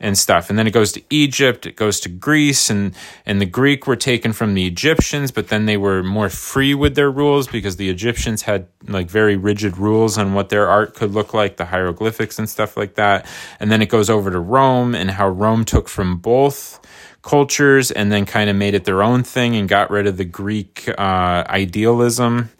and 0.00 0.16
stuff. 0.16 0.48
And 0.48 0.58
then 0.58 0.66
it 0.66 0.72
goes 0.72 0.92
to 0.92 1.02
Egypt, 1.10 1.66
it 1.66 1.76
goes 1.76 2.00
to 2.00 2.08
Greece, 2.08 2.70
and 2.70 2.94
and 3.26 3.40
the 3.40 3.46
Greek 3.46 3.86
were 3.86 3.96
taken 3.96 4.32
from 4.32 4.54
the 4.54 4.66
Egyptians, 4.66 5.30
but 5.30 5.48
then 5.48 5.66
they 5.66 5.76
were 5.76 6.02
more 6.02 6.30
free 6.30 6.74
with 6.74 6.94
their 6.94 7.10
rules 7.10 7.46
because 7.46 7.76
the 7.76 7.90
Egyptians 7.90 8.42
had 8.42 8.66
like 8.88 9.10
very 9.10 9.36
rigid 9.36 9.76
rules 9.76 10.16
on 10.16 10.32
what 10.32 10.48
their 10.48 10.68
art 10.68 10.94
could 10.94 11.12
look 11.12 11.34
like, 11.34 11.58
the 11.58 11.66
hieroglyphics 11.66 12.38
and 12.38 12.48
stuff 12.48 12.76
like 12.76 12.94
that. 12.94 13.26
And 13.60 13.70
then 13.70 13.82
it 13.82 13.90
goes 13.90 14.08
over 14.08 14.30
to 14.30 14.40
Rome 14.40 14.94
and 14.94 15.10
how 15.10 15.28
Rome 15.28 15.64
took 15.64 15.88
from 15.88 16.16
both 16.16 16.80
cultures 17.22 17.90
and 17.90 18.10
then 18.10 18.24
kind 18.24 18.48
of 18.48 18.56
made 18.56 18.74
it 18.74 18.84
their 18.84 19.02
own 19.02 19.22
thing 19.22 19.54
and 19.54 19.68
got 19.68 19.90
rid 19.90 20.06
of 20.06 20.16
the 20.16 20.24
Greek 20.24 20.88
uh, 20.88 21.44
idealism 21.48 22.50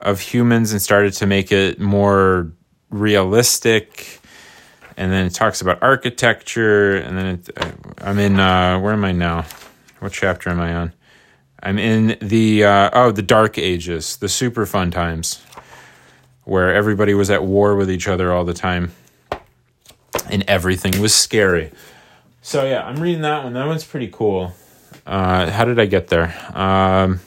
of 0.00 0.20
humans 0.20 0.72
and 0.72 0.82
started 0.82 1.12
to 1.14 1.26
make 1.26 1.52
it 1.52 1.78
more 1.78 2.52
realistic 2.90 4.20
and 4.96 5.12
then 5.12 5.26
it 5.26 5.34
talks 5.34 5.60
about 5.60 5.82
architecture 5.82 6.96
and 6.96 7.16
then 7.16 7.26
it, 7.26 7.50
uh, 7.56 7.70
i'm 8.02 8.18
in 8.18 8.38
uh, 8.38 8.78
where 8.78 8.92
am 8.92 9.04
i 9.04 9.12
now? 9.12 9.44
What 10.00 10.12
chapter 10.12 10.50
am 10.50 10.60
i 10.60 10.74
on? 10.74 10.92
I'm 11.62 11.78
in 11.78 12.18
the 12.20 12.64
uh, 12.64 12.90
oh 12.92 13.10
the 13.10 13.22
dark 13.22 13.58
ages 13.58 14.16
the 14.16 14.28
super 14.28 14.66
fun 14.66 14.90
times 14.90 15.42
where 16.44 16.74
everybody 16.74 17.14
was 17.14 17.30
at 17.30 17.42
war 17.42 17.74
with 17.74 17.90
each 17.90 18.06
other 18.06 18.32
all 18.32 18.44
the 18.44 18.54
time 18.54 18.92
and 20.30 20.44
everything 20.46 21.00
was 21.00 21.14
scary. 21.14 21.72
So 22.42 22.64
yeah 22.64 22.84
i'm 22.84 22.96
reading 22.96 23.22
that 23.22 23.44
one. 23.44 23.54
That 23.54 23.66
one's 23.66 23.84
pretty 23.84 24.08
cool. 24.08 24.54
Uh, 25.06 25.50
how 25.50 25.64
did 25.64 25.78
i 25.78 25.86
get 25.86 26.08
there? 26.08 26.34
Um, 26.56 27.20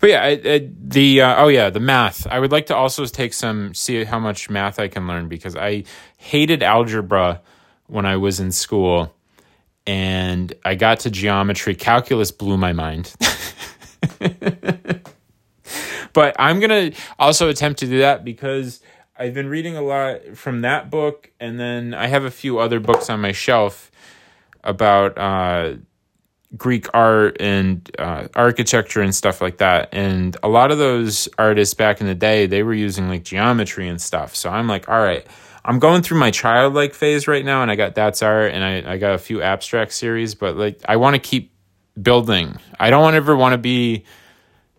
but 0.00 0.10
yeah, 0.10 0.22
I, 0.22 0.40
I, 0.44 0.68
the 0.72 1.22
uh, 1.22 1.44
oh 1.44 1.48
yeah, 1.48 1.70
the 1.70 1.80
math. 1.80 2.26
I 2.26 2.38
would 2.38 2.52
like 2.52 2.66
to 2.66 2.76
also 2.76 3.04
take 3.06 3.32
some 3.32 3.74
see 3.74 4.04
how 4.04 4.18
much 4.18 4.50
math 4.50 4.78
I 4.78 4.88
can 4.88 5.06
learn 5.06 5.28
because 5.28 5.56
I 5.56 5.84
hated 6.16 6.62
algebra 6.62 7.40
when 7.86 8.06
I 8.06 8.16
was 8.16 8.40
in 8.40 8.52
school, 8.52 9.14
and 9.86 10.52
I 10.64 10.74
got 10.74 11.00
to 11.00 11.10
geometry. 11.10 11.74
Calculus 11.74 12.30
blew 12.30 12.56
my 12.56 12.72
mind. 12.72 13.14
but 16.12 16.36
I'm 16.38 16.60
gonna 16.60 16.92
also 17.18 17.48
attempt 17.48 17.80
to 17.80 17.86
do 17.86 17.98
that 17.98 18.24
because 18.24 18.80
I've 19.18 19.34
been 19.34 19.48
reading 19.48 19.76
a 19.76 19.82
lot 19.82 20.36
from 20.36 20.62
that 20.62 20.90
book, 20.90 21.30
and 21.40 21.58
then 21.58 21.94
I 21.94 22.06
have 22.06 22.24
a 22.24 22.30
few 22.30 22.58
other 22.58 22.80
books 22.80 23.10
on 23.10 23.20
my 23.20 23.32
shelf 23.32 23.90
about. 24.62 25.18
Uh, 25.18 25.74
Greek 26.56 26.86
art 26.94 27.36
and 27.40 27.90
uh, 27.98 28.28
architecture 28.34 29.02
and 29.02 29.14
stuff 29.14 29.40
like 29.40 29.58
that. 29.58 29.88
And 29.92 30.36
a 30.42 30.48
lot 30.48 30.70
of 30.70 30.78
those 30.78 31.28
artists 31.36 31.74
back 31.74 32.00
in 32.00 32.06
the 32.06 32.14
day, 32.14 32.46
they 32.46 32.62
were 32.62 32.74
using 32.74 33.08
like 33.08 33.22
geometry 33.22 33.88
and 33.88 34.00
stuff. 34.00 34.34
So 34.34 34.48
I'm 34.48 34.66
like, 34.66 34.88
all 34.88 35.00
right, 35.00 35.26
I'm 35.64 35.78
going 35.78 36.02
through 36.02 36.18
my 36.18 36.30
childlike 36.30 36.94
phase 36.94 37.28
right 37.28 37.44
now, 37.44 37.60
and 37.60 37.70
I 37.70 37.76
got 37.76 37.94
that's 37.94 38.22
art, 38.22 38.52
and 38.52 38.64
I, 38.64 38.94
I 38.94 38.96
got 38.96 39.14
a 39.14 39.18
few 39.18 39.42
abstract 39.42 39.92
series, 39.92 40.34
but 40.34 40.56
like 40.56 40.80
I 40.88 40.96
want 40.96 41.14
to 41.14 41.20
keep 41.20 41.52
building. 42.00 42.56
I 42.80 42.88
don't 42.88 43.14
ever 43.14 43.36
want 43.36 43.52
to 43.52 43.58
be, 43.58 44.04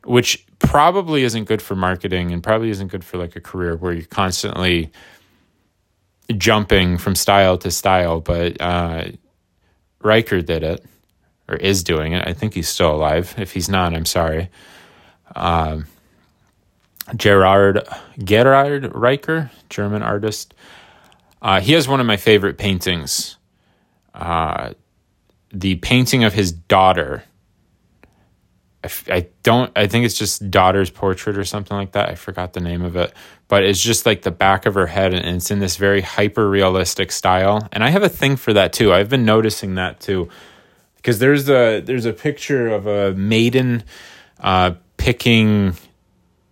which 0.05 0.47
probably 0.57 1.23
isn't 1.23 1.45
good 1.45 1.61
for 1.61 1.75
marketing 1.75 2.31
and 2.31 2.41
probably 2.41 2.69
isn't 2.71 2.87
good 2.87 3.03
for 3.03 3.17
like 3.17 3.35
a 3.35 3.41
career 3.41 3.75
where 3.75 3.93
you're 3.93 4.05
constantly 4.05 4.91
jumping 6.37 6.97
from 6.97 7.13
style 7.13 7.57
to 7.59 7.69
style. 7.69 8.21
But 8.21 8.59
uh, 8.59 9.09
Richter 10.01 10.41
did 10.41 10.63
it 10.63 10.83
or 11.49 11.55
is 11.55 11.83
doing 11.83 12.13
it. 12.13 12.25
I 12.27 12.33
think 12.33 12.53
he's 12.53 12.69
still 12.69 12.95
alive. 12.95 13.33
If 13.37 13.51
he's 13.51 13.67
not, 13.67 13.93
I'm 13.95 14.05
sorry. 14.05 14.49
Um, 15.35 15.87
Gerard 17.15 17.87
Gerhard 18.23 18.95
Richter, 18.95 19.51
German 19.69 20.03
artist. 20.03 20.53
Uh, 21.41 21.59
he 21.59 21.73
has 21.73 21.87
one 21.87 21.99
of 21.99 22.05
my 22.05 22.17
favorite 22.17 22.57
paintings. 22.57 23.37
Uh, 24.13 24.73
the 25.51 25.75
painting 25.75 26.23
of 26.23 26.33
his 26.33 26.51
daughter. 26.51 27.23
I, 28.83 28.89
I 29.11 29.27
don't. 29.41 29.71
I 29.75 29.87
think 29.87 30.05
it's 30.05 30.17
just 30.17 30.51
daughter's 30.51 30.91
portrait 30.91 31.37
or 31.37 31.45
something 31.45 31.75
like 31.75 31.93
that. 31.93 32.09
I 32.09 32.15
forgot 32.15 32.53
the 32.53 32.61
name 32.61 32.83
of 32.83 32.95
it, 32.95 33.11
but 33.47 33.63
it's 33.63 33.81
just 33.81 34.05
like 34.05 34.21
the 34.21 34.31
back 34.31 34.67
of 34.67 34.75
her 34.75 34.87
head, 34.87 35.13
and 35.13 35.37
it's 35.37 35.49
in 35.49 35.59
this 35.59 35.77
very 35.77 36.01
hyper 36.01 36.47
realistic 36.47 37.11
style. 37.11 37.67
And 37.71 37.83
I 37.83 37.89
have 37.89 38.03
a 38.03 38.09
thing 38.09 38.35
for 38.35 38.53
that 38.53 38.71
too. 38.71 38.93
I've 38.93 39.09
been 39.09 39.25
noticing 39.25 39.75
that 39.75 39.99
too 39.99 40.29
because 41.01 41.19
there's 41.19 41.49
a 41.49 41.79
there's 41.79 42.05
a 42.05 42.11
picture 42.11 42.67
of 42.67 42.85
a 42.85 43.13
maiden 43.13 43.83
uh, 44.41 44.73
picking 44.97 45.73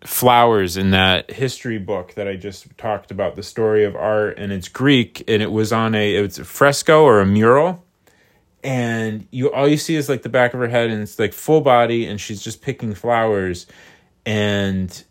flowers 0.06 0.78
in 0.78 0.92
that 0.92 1.32
history 1.32 1.78
book 1.78 2.14
that 2.14 2.30
I 2.30 2.38
just 2.38 2.78
talked 2.78 3.12
about, 3.12 3.36
the 3.36 3.44
story 3.44 3.84
of 3.84 3.96
art, 3.96 4.40
and 4.40 4.54
it's 4.54 4.70
Greek, 4.70 5.22
and 5.28 5.42
it 5.44 5.52
was 5.52 5.74
on 5.74 5.96
a 5.96 6.16
it's 6.16 6.40
a 6.40 6.46
fresco 6.46 7.04
or 7.04 7.20
a 7.20 7.26
mural, 7.26 7.84
and 8.64 9.28
you 9.32 9.52
all 9.52 9.68
you 9.68 9.78
see 9.78 9.96
is 9.96 10.08
like 10.08 10.22
the 10.22 10.30
back 10.30 10.54
of 10.54 10.62
her 10.62 10.70
head, 10.70 10.90
and 10.90 11.02
it's 11.02 11.20
like 11.20 11.34
full 11.34 11.60
body, 11.60 12.06
and 12.06 12.22
she's 12.22 12.42
just 12.42 12.62
picking 12.62 12.94
flowers, 12.94 13.68
and 14.26 15.04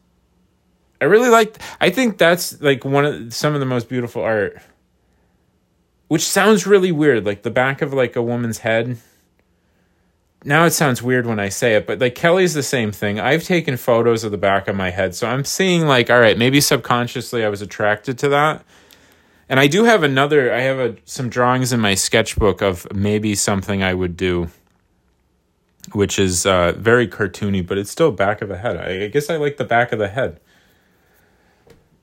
I 0.99 1.05
really 1.05 1.29
like. 1.29 1.59
I 1.79 1.91
think 1.91 2.17
that's 2.17 2.59
like 2.63 2.87
one 2.87 3.05
of 3.05 3.35
some 3.35 3.53
of 3.53 3.61
the 3.61 3.67
most 3.67 3.91
beautiful 3.91 4.23
art. 4.23 4.63
Which 6.09 6.23
sounds 6.23 6.69
really 6.69 6.93
weird, 6.93 7.27
like 7.27 7.43
the 7.43 7.51
back 7.51 7.83
of 7.83 7.93
like 7.93 8.15
a 8.15 8.23
woman's 8.23 8.59
head 8.59 8.97
now 10.47 10.65
it 10.65 10.71
sounds 10.71 11.03
weird 11.03 11.27
when 11.27 11.41
I 11.41 11.49
say 11.49 11.75
it, 11.75 11.87
but 11.87 11.99
like 11.99 12.15
Kelly's 12.15 12.55
the 12.55 12.63
same 12.63 12.93
thing. 12.93 13.19
I've 13.19 13.43
taken 13.43 13.77
photos 13.77 14.23
of 14.23 14.31
the 14.31 14.39
back 14.39 14.69
of 14.69 14.77
my 14.77 14.91
head, 14.91 15.15
so 15.15 15.27
I'm 15.27 15.45
seeing 15.45 15.87
like, 15.87 16.09
all 16.09 16.21
right, 16.21 16.39
maybe 16.39 16.61
subconsciously 16.61 17.45
I 17.45 17.49
was 17.49 17.63
attracted 17.63 18.17
to 18.19 18.29
that. 18.29 18.65
And 19.49 19.59
I 19.59 19.67
do 19.67 19.85
have 19.85 20.05
another. 20.05 20.53
I 20.53 20.61
have 20.61 20.79
a, 20.79 20.97
some 21.05 21.29
drawings 21.29 21.73
in 21.73 21.81
my 21.81 21.95
sketchbook 21.95 22.63
of 22.63 22.87
maybe 22.95 23.35
something 23.35 23.83
I 23.83 23.93
would 23.93 24.17
do, 24.17 24.49
which 25.93 26.19
is 26.19 26.47
uh, 26.47 26.73
very 26.77 27.09
cartoony, 27.09 27.67
but 27.67 27.77
it's 27.77 27.91
still 27.91 28.13
back 28.13 28.41
of 28.41 28.51
a 28.51 28.57
head. 28.57 28.77
I, 28.77 29.05
I 29.05 29.09
guess 29.09 29.29
I 29.29 29.37
like 29.37 29.57
the 29.57 29.65
back 29.65 29.93
of 29.93 29.99
the 29.99 30.09
head. 30.09 30.41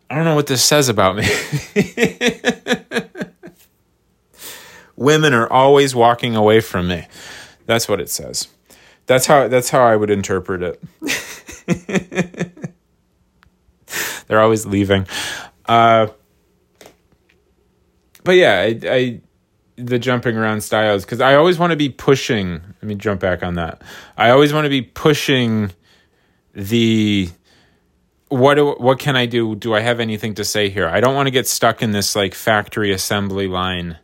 I 0.10 0.16
don't 0.16 0.26
know 0.26 0.36
what 0.36 0.48
this 0.48 0.64
says 0.64 0.90
about 0.90 1.16
me. 1.16 1.28
Women 4.96 5.34
are 5.34 5.52
always 5.52 5.96
walking 5.96 6.36
away 6.36 6.60
from 6.60 6.88
me. 6.88 7.08
That's 7.66 7.88
what 7.88 8.00
it 8.00 8.10
says. 8.10 8.48
That's 9.06 9.26
how 9.26 9.48
that's 9.48 9.70
how 9.70 9.84
I 9.84 9.96
would 9.96 10.10
interpret 10.10 10.64
it. 10.64 10.82
They're 14.28 14.42
always 14.42 14.66
leaving. 14.66 15.08
Uh, 15.66 16.08
but 18.24 18.34
yeah, 18.34 18.60
I, 18.60 18.80
I 18.86 19.22
the 19.76 20.00
jumping 20.00 20.38
around 20.38 20.62
styles 20.62 21.04
because 21.04 21.22
I 21.22 21.36
always 21.36 21.60
want 21.60 21.72
to 21.72 21.78
be 21.78 21.90
pushing. 21.90 22.52
Let 22.52 22.84
me 22.84 22.96
jump 22.96 23.22
back 23.22 23.44
on 23.44 23.56
that. 23.56 23.82
I 24.18 24.30
always 24.30 24.54
want 24.54 24.66
to 24.66 24.70
be 24.70 24.82
pushing 24.82 25.72
the 26.54 27.30
what 28.30 28.56
do, 28.56 28.72
what 28.72 29.00
can 29.00 29.16
I 29.16 29.26
do? 29.26 29.56
Do 29.56 29.76
I 29.76 29.82
have 29.82 30.00
anything 30.00 30.36
to 30.36 30.44
say 30.44 30.70
here? 30.70 30.88
I 30.88 31.02
don't 31.02 31.16
want 31.16 31.28
to 31.28 31.32
get 31.32 31.48
stuck 31.48 31.84
in 31.84 31.92
this 31.92 32.16
like 32.16 32.34
factory 32.34 32.92
assembly 32.92 33.48
line, 33.48 33.98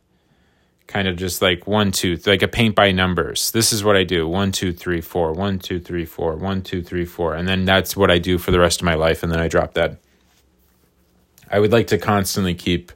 kind 0.89 1.07
of 1.07 1.15
just 1.15 1.39
like 1.41 1.67
one 1.67 1.91
two 1.91 2.17
like 2.25 2.41
a 2.41 2.47
paint 2.47 2.75
by 2.75 2.91
numbers. 2.91 3.51
This 3.51 3.71
is 3.71 3.83
what 3.83 3.95
I 3.95 4.03
do: 4.03 4.27
one 4.27 4.51
two 4.51 4.73
three 4.73 5.01
four, 5.01 5.31
one 5.31 5.59
two 5.59 5.79
three 5.79 6.03
four, 6.03 6.35
one 6.35 6.61
two 6.63 6.81
three 6.81 7.05
four, 7.05 7.35
and 7.35 7.47
then 7.47 7.63
that's 7.63 7.95
what 7.95 8.09
I 8.11 8.17
do 8.17 8.37
for 8.37 8.51
the 8.51 8.59
rest 8.59 8.81
of 8.81 8.85
my 8.85 8.95
life, 8.95 9.23
and 9.23 9.31
then 9.31 9.39
I 9.39 9.47
drop 9.47 9.75
that. 9.75 9.97
I 11.49 11.59
would 11.59 11.71
like 11.71 11.87
to 11.87 11.97
constantly 11.97 12.55
keep 12.55 12.91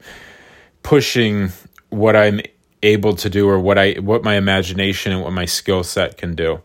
pushing 0.81 1.51
what 1.89 2.15
I'm 2.15 2.41
able 2.81 3.15
to 3.15 3.29
do 3.29 3.47
or 3.47 3.59
what 3.59 3.77
I 3.77 3.93
what 3.93 4.23
my 4.23 4.35
imagination 4.35 5.13
and 5.13 5.21
what 5.21 5.31
my 5.31 5.45
skill 5.45 5.83
set 5.83 6.17
can 6.17 6.35
do. 6.35 6.61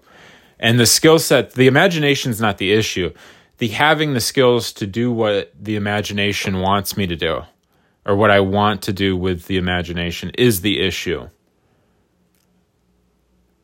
And 0.58 0.80
the 0.80 0.86
skill 0.86 1.18
set, 1.18 1.52
the 1.52 1.68
imagination 1.68 2.32
is 2.32 2.40
not 2.40 2.58
the 2.58 2.72
issue. 2.72 3.12
The 3.58 3.68
having 3.68 4.14
the 4.14 4.20
skills 4.20 4.72
to 4.74 4.86
do 4.86 5.12
what 5.12 5.52
the 5.60 5.76
imagination 5.76 6.60
wants 6.60 6.96
me 6.96 7.06
to 7.06 7.16
do 7.16 7.42
or 8.08 8.16
what 8.16 8.30
I 8.30 8.40
want 8.40 8.82
to 8.82 8.92
do 8.92 9.16
with 9.16 9.44
the 9.44 9.58
imagination 9.58 10.30
is 10.38 10.62
the 10.62 10.80
issue. 10.80 11.28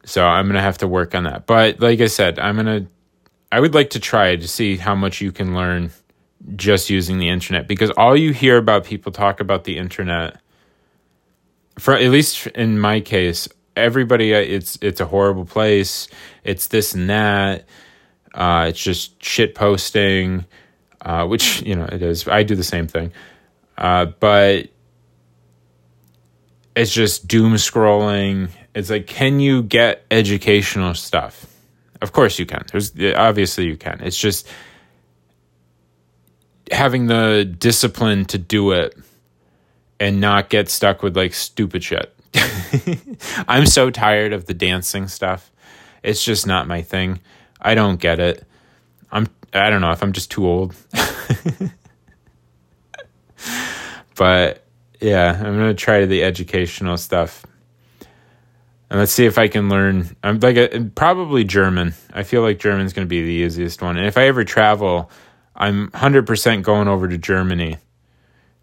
So 0.04 0.24
I'm 0.24 0.44
going 0.44 0.56
to 0.56 0.60
have 0.60 0.78
to 0.78 0.86
work 0.86 1.14
on 1.14 1.24
that. 1.24 1.46
But 1.46 1.80
like 1.80 2.00
I 2.00 2.06
said, 2.06 2.38
I'm 2.38 2.56
going 2.56 2.66
to 2.66 2.90
I 3.50 3.60
would 3.60 3.72
like 3.72 3.90
to 3.90 4.00
try 4.00 4.34
to 4.34 4.48
see 4.48 4.76
how 4.76 4.96
much 4.96 5.20
you 5.20 5.30
can 5.30 5.54
learn 5.54 5.92
just 6.56 6.90
using 6.90 7.18
the 7.18 7.28
internet 7.28 7.68
because 7.68 7.90
all 7.90 8.16
you 8.16 8.32
hear 8.32 8.56
about 8.56 8.84
people 8.84 9.12
talk 9.12 9.38
about 9.38 9.62
the 9.62 9.78
internet 9.78 10.40
for 11.78 11.94
at 11.94 12.10
least 12.10 12.48
in 12.48 12.80
my 12.80 13.00
case 13.00 13.48
everybody 13.76 14.34
uh, 14.34 14.38
it's 14.38 14.76
it's 14.82 15.00
a 15.00 15.06
horrible 15.06 15.44
place 15.44 16.08
it's 16.42 16.66
this 16.66 16.94
and 16.94 17.08
that 17.08 17.64
uh, 18.34 18.66
it's 18.68 18.82
just 18.82 19.22
shit 19.22 19.54
posting 19.54 20.44
uh, 21.02 21.24
which 21.24 21.62
you 21.66 21.76
know 21.76 21.84
it 21.84 22.02
is 22.02 22.26
i 22.28 22.42
do 22.42 22.56
the 22.56 22.64
same 22.64 22.88
thing 22.88 23.12
uh, 23.78 24.06
but 24.06 24.68
it's 26.76 26.92
just 26.92 27.28
doom 27.28 27.54
scrolling 27.54 28.50
it's 28.74 28.90
like 28.90 29.06
can 29.06 29.40
you 29.40 29.62
get 29.62 30.04
educational 30.10 30.94
stuff 30.94 31.46
of 32.00 32.12
course 32.12 32.38
you 32.38 32.46
can 32.46 32.64
there's 32.72 32.92
obviously 33.14 33.66
you 33.66 33.76
can 33.76 34.00
it's 34.02 34.18
just 34.18 34.48
having 36.70 37.06
the 37.06 37.44
discipline 37.58 38.24
to 38.26 38.38
do 38.38 38.72
it 38.72 38.96
and 40.00 40.20
not 40.20 40.50
get 40.50 40.68
stuck 40.68 41.02
with 41.02 41.16
like 41.16 41.34
stupid 41.34 41.82
shit. 41.82 42.14
I'm 43.48 43.66
so 43.66 43.90
tired 43.90 44.32
of 44.32 44.46
the 44.46 44.54
dancing 44.54 45.08
stuff. 45.08 45.50
It's 46.02 46.24
just 46.24 46.46
not 46.46 46.66
my 46.66 46.82
thing. 46.82 47.20
I 47.60 47.74
don't 47.74 48.00
get 48.00 48.20
it. 48.20 48.44
I'm 49.10 49.28
I 49.52 49.70
don't 49.70 49.80
know 49.80 49.92
if 49.92 50.02
I'm 50.02 50.12
just 50.12 50.30
too 50.30 50.46
old. 50.46 50.74
but 54.16 54.64
yeah, 55.00 55.32
I'm 55.38 55.58
to 55.58 55.74
try 55.74 56.06
the 56.06 56.24
educational 56.24 56.96
stuff. 56.96 57.44
And 58.90 59.00
let's 59.00 59.12
see 59.12 59.26
if 59.26 59.38
I 59.38 59.48
can 59.48 59.68
learn. 59.68 60.14
I'm 60.22 60.38
like 60.40 60.56
a, 60.56 60.90
probably 60.94 61.44
German. 61.44 61.94
I 62.12 62.22
feel 62.22 62.42
like 62.42 62.58
German's 62.58 62.92
going 62.92 63.06
to 63.06 63.10
be 63.10 63.22
the 63.22 63.44
easiest 63.44 63.82
one. 63.82 63.96
And 63.96 64.06
if 64.06 64.16
I 64.16 64.28
ever 64.28 64.44
travel, 64.44 65.10
I'm 65.56 65.90
100% 65.90 66.62
going 66.62 66.88
over 66.88 67.08
to 67.08 67.18
Germany 67.18 67.78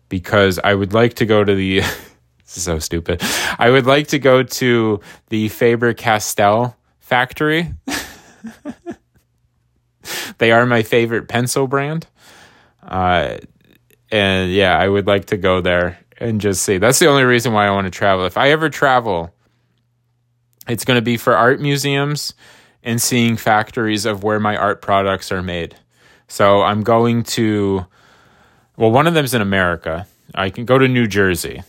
because 0.10 0.60
I 0.60 0.74
would 0.74 0.94
like 0.94 1.16
to 1.16 1.26
go 1.26 1.44
to 1.44 1.56
the. 1.56 1.82
so 2.46 2.80
stupid. 2.80 3.22
I 3.58 3.70
would 3.70 3.86
like 3.86 4.08
to 4.08 4.20
go 4.20 4.44
to 4.44 5.00
the 5.30 5.48
Faber 5.48 5.94
Castell 5.94 6.76
factory. 7.00 7.74
they 10.38 10.52
are 10.52 10.66
my 10.66 10.84
favorite 10.84 11.28
pencil 11.28 11.68
brand. 11.68 12.08
Uh, 12.84 13.38
and 14.12 14.52
yeah, 14.52 14.78
I 14.78 14.88
would 14.88 15.08
like 15.08 15.26
to 15.26 15.38
go 15.38 15.62
there 15.62 16.00
and 16.18 16.42
just 16.42 16.64
see. 16.64 16.78
That's 16.78 17.00
the 17.00 17.08
only 17.08 17.24
reason 17.24 17.54
why 17.54 17.68
I 17.68 17.72
want 17.72 17.86
to 17.86 17.92
travel. 17.92 18.26
If 18.26 18.38
I 18.38 18.52
ever 18.52 18.70
travel, 18.70 19.34
it's 20.68 20.86
going 20.86 20.98
to 20.98 21.02
be 21.02 21.18
for 21.18 21.36
art 21.36 21.60
museums 21.60 22.34
and 22.84 23.02
seeing 23.02 23.38
factories 23.38 24.06
of 24.06 24.24
where 24.24 24.40
my 24.40 24.56
art 24.58 24.82
products 24.82 25.32
are 25.32 25.42
made. 25.42 25.76
So 26.28 26.62
I'm 26.62 26.84
going 26.84 27.24
to, 27.24 27.86
well, 28.78 28.92
one 28.92 29.08
of 29.08 29.14
them's 29.14 29.34
in 29.34 29.42
America. 29.42 30.08
I 30.34 30.50
can 30.50 30.66
go 30.66 30.78
to 30.78 30.88
New 30.88 31.08
Jersey 31.08 31.64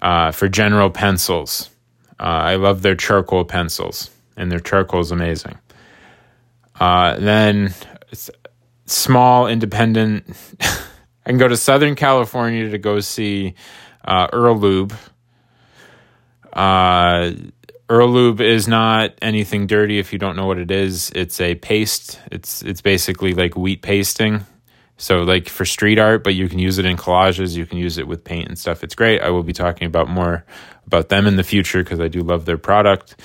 uh, 0.00 0.30
for 0.32 0.48
General 0.48 0.90
Pencils. 0.90 1.70
Uh, 2.18 2.22
I 2.22 2.56
love 2.56 2.82
their 2.82 2.94
charcoal 2.94 3.44
pencils, 3.44 4.10
and 4.36 4.50
their 4.50 4.60
charcoal 4.60 5.00
is 5.00 5.10
amazing. 5.10 5.58
Uh, 6.78 7.18
then 7.18 7.74
small 8.86 9.46
independent. 9.48 10.24
I 11.24 11.30
can 11.30 11.38
go 11.38 11.48
to 11.48 11.56
Southern 11.56 11.94
California 11.94 12.70
to 12.70 12.78
go 12.78 13.00
see 13.00 13.54
uh, 14.04 14.28
Earl 14.32 14.58
Lube. 14.58 14.94
Uh, 16.52 17.32
Earl 17.88 18.08
Lube 18.08 18.40
is 18.40 18.66
not 18.66 19.14
anything 19.20 19.66
dirty 19.66 19.98
if 19.98 20.12
you 20.12 20.18
don't 20.18 20.36
know 20.36 20.46
what 20.46 20.58
it 20.58 20.70
is. 20.70 21.10
It's 21.14 21.40
a 21.40 21.54
paste. 21.54 22.20
It's 22.30 22.62
it's 22.62 22.80
basically 22.80 23.34
like 23.34 23.56
wheat 23.56 23.82
pasting. 23.82 24.46
So 24.96 25.22
like 25.22 25.48
for 25.48 25.64
street 25.64 25.98
art, 25.98 26.22
but 26.22 26.34
you 26.34 26.48
can 26.48 26.58
use 26.58 26.78
it 26.78 26.84
in 26.84 26.96
collages, 26.96 27.56
you 27.56 27.66
can 27.66 27.78
use 27.78 27.98
it 27.98 28.06
with 28.06 28.22
paint 28.24 28.48
and 28.48 28.58
stuff. 28.58 28.84
It's 28.84 28.94
great. 28.94 29.20
I 29.20 29.30
will 29.30 29.42
be 29.42 29.52
talking 29.52 29.86
about 29.86 30.08
more 30.08 30.44
about 30.86 31.08
them 31.08 31.26
in 31.26 31.36
the 31.36 31.42
future 31.42 31.82
because 31.82 32.00
I 32.00 32.08
do 32.08 32.20
love 32.20 32.44
their 32.44 32.58
product. 32.58 33.16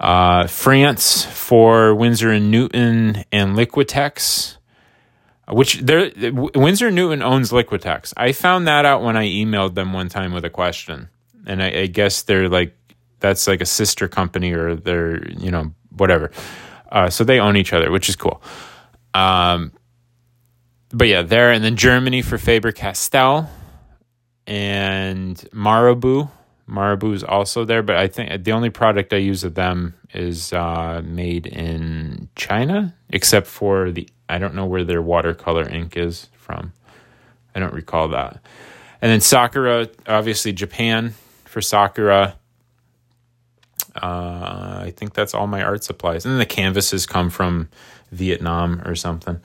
Uh, 0.00 0.46
France 0.48 1.24
for 1.24 1.94
Winsor 1.94 2.30
and 2.30 2.50
Newton 2.50 3.24
and 3.30 3.56
Liquitex, 3.56 4.56
which 5.48 5.80
they're 5.80 6.10
Winsor 6.32 6.90
Newton 6.90 7.22
owns 7.22 7.52
Liquitex. 7.52 8.12
I 8.16 8.32
found 8.32 8.66
that 8.66 8.84
out 8.84 9.02
when 9.02 9.16
I 9.16 9.26
emailed 9.26 9.74
them 9.74 9.92
one 9.92 10.08
time 10.08 10.32
with 10.32 10.44
a 10.44 10.50
question, 10.50 11.08
and 11.46 11.62
I, 11.62 11.82
I 11.82 11.86
guess 11.86 12.22
they're 12.22 12.48
like 12.48 12.74
that's 13.20 13.46
like 13.46 13.60
a 13.60 13.66
sister 13.66 14.08
company 14.08 14.52
or 14.52 14.74
they're 14.74 15.26
you 15.32 15.50
know 15.50 15.72
whatever. 15.90 16.30
Uh, 16.90 17.10
so 17.10 17.24
they 17.24 17.40
own 17.40 17.56
each 17.56 17.72
other, 17.72 17.90
which 17.90 18.08
is 18.08 18.16
cool. 18.16 18.42
Um, 19.14 19.72
but 20.90 21.08
yeah, 21.08 21.22
there 21.22 21.50
and 21.50 21.64
then 21.64 21.76
Germany 21.76 22.22
for 22.22 22.38
Faber 22.38 22.72
Castell 22.72 23.50
and 24.46 25.36
Marabu. 25.52 26.30
Marabu 26.68 27.12
is 27.12 27.22
also 27.22 27.64
there, 27.64 27.82
but 27.82 27.96
I 27.96 28.08
think 28.08 28.44
the 28.44 28.52
only 28.52 28.70
product 28.70 29.12
I 29.12 29.18
use 29.18 29.44
of 29.44 29.54
them 29.54 29.94
is 30.14 30.52
uh, 30.52 31.02
made 31.04 31.46
in 31.46 32.28
China, 32.36 32.94
except 33.10 33.46
for 33.46 33.90
the 33.90 34.08
I 34.28 34.38
don't 34.38 34.54
know 34.54 34.66
where 34.66 34.84
their 34.84 35.02
watercolor 35.02 35.68
ink 35.68 35.96
is 35.96 36.28
from. 36.36 36.72
I 37.54 37.60
don't 37.60 37.74
recall 37.74 38.08
that. 38.08 38.40
And 39.00 39.12
then 39.12 39.20
Sakura, 39.20 39.88
obviously 40.06 40.52
Japan 40.52 41.14
for 41.44 41.60
Sakura. 41.60 42.36
Uh, 43.94 44.82
I 44.86 44.92
think 44.96 45.14
that's 45.14 45.34
all 45.34 45.46
my 45.46 45.62
art 45.62 45.84
supplies. 45.84 46.24
And 46.24 46.32
then 46.32 46.38
the 46.38 46.46
canvases 46.46 47.06
come 47.06 47.30
from 47.30 47.68
Vietnam 48.10 48.82
or 48.84 48.94
something. 48.94 49.40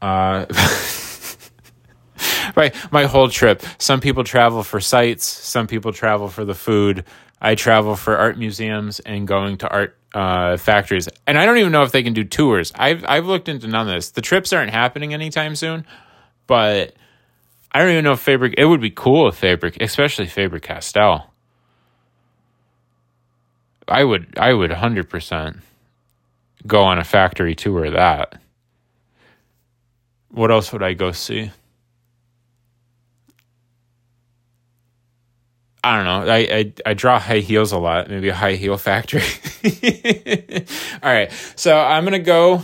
Uh, 0.00 0.46
my 2.56 2.72
my 2.90 3.04
whole 3.04 3.28
trip. 3.28 3.62
Some 3.78 4.00
people 4.00 4.24
travel 4.24 4.62
for 4.62 4.80
sights. 4.80 5.26
Some 5.26 5.66
people 5.66 5.92
travel 5.92 6.28
for 6.28 6.44
the 6.44 6.54
food. 6.54 7.04
I 7.40 7.56
travel 7.56 7.94
for 7.94 8.16
art 8.16 8.38
museums 8.38 9.00
and 9.00 9.28
going 9.28 9.58
to 9.58 9.68
art 9.68 9.97
uh, 10.14 10.56
factories. 10.56 11.08
And 11.26 11.38
I 11.38 11.46
don't 11.46 11.58
even 11.58 11.72
know 11.72 11.82
if 11.82 11.92
they 11.92 12.02
can 12.02 12.12
do 12.12 12.24
tours. 12.24 12.72
I've 12.74 13.04
I've 13.06 13.26
looked 13.26 13.48
into 13.48 13.68
none 13.68 13.88
of 13.88 13.94
this. 13.94 14.10
The 14.10 14.20
trips 14.20 14.52
aren't 14.52 14.70
happening 14.70 15.14
anytime 15.14 15.56
soon, 15.56 15.86
but 16.46 16.94
I 17.72 17.80
don't 17.80 17.90
even 17.90 18.04
know 18.04 18.12
if 18.12 18.20
Faber. 18.20 18.50
It 18.56 18.64
would 18.64 18.80
be 18.80 18.90
cool 18.90 19.28
if 19.28 19.36
Faber, 19.36 19.70
especially 19.80 20.26
Faber 20.26 20.58
Castell. 20.58 21.32
I 23.86 24.04
would 24.04 24.38
I 24.38 24.52
would 24.52 24.70
100% 24.70 25.60
go 26.66 26.82
on 26.82 26.98
a 26.98 27.04
factory 27.04 27.54
tour 27.54 27.86
of 27.86 27.94
that. 27.94 28.40
What 30.30 30.50
else 30.50 30.72
would 30.72 30.82
I 30.82 30.92
go 30.92 31.12
see? 31.12 31.50
I 35.84 35.96
don't 35.96 36.04
know. 36.04 36.32
I, 36.32 36.38
I, 36.38 36.72
I 36.86 36.94
draw 36.94 37.18
high 37.18 37.38
heels 37.38 37.72
a 37.72 37.78
lot. 37.78 38.10
Maybe 38.10 38.28
a 38.28 38.34
high 38.34 38.54
heel 38.54 38.76
factory. 38.76 39.22
All 41.02 41.12
right. 41.12 41.30
So 41.56 41.78
I'm 41.78 42.04
gonna 42.04 42.18
go. 42.18 42.62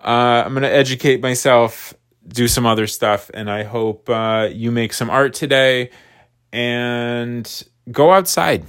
Uh, 0.00 0.42
I'm 0.44 0.52
gonna 0.52 0.68
educate 0.68 1.22
myself, 1.22 1.94
do 2.28 2.46
some 2.46 2.66
other 2.66 2.86
stuff, 2.86 3.30
and 3.32 3.50
I 3.50 3.62
hope 3.62 4.10
uh, 4.10 4.48
you 4.52 4.70
make 4.70 4.92
some 4.92 5.08
art 5.08 5.32
today 5.32 5.90
and 6.52 7.64
go 7.90 8.12
outside. 8.12 8.64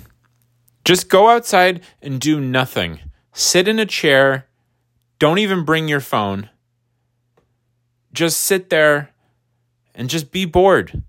Just 0.86 1.10
go 1.10 1.30
outside 1.30 1.82
and 2.02 2.22
do 2.22 2.40
nothing. 2.40 3.00
Sit 3.34 3.68
in 3.68 3.80
a 3.80 3.86
chair. 3.86 4.48
Don't 5.20 5.40
even 5.40 5.66
bring 5.66 5.88
your 5.88 6.00
phone. 6.00 6.50
Just 8.14 8.40
sit 8.40 8.70
there 8.70 9.10
and 9.94 10.10
just 10.10 10.32
be 10.32 10.46
bored. 10.46 11.04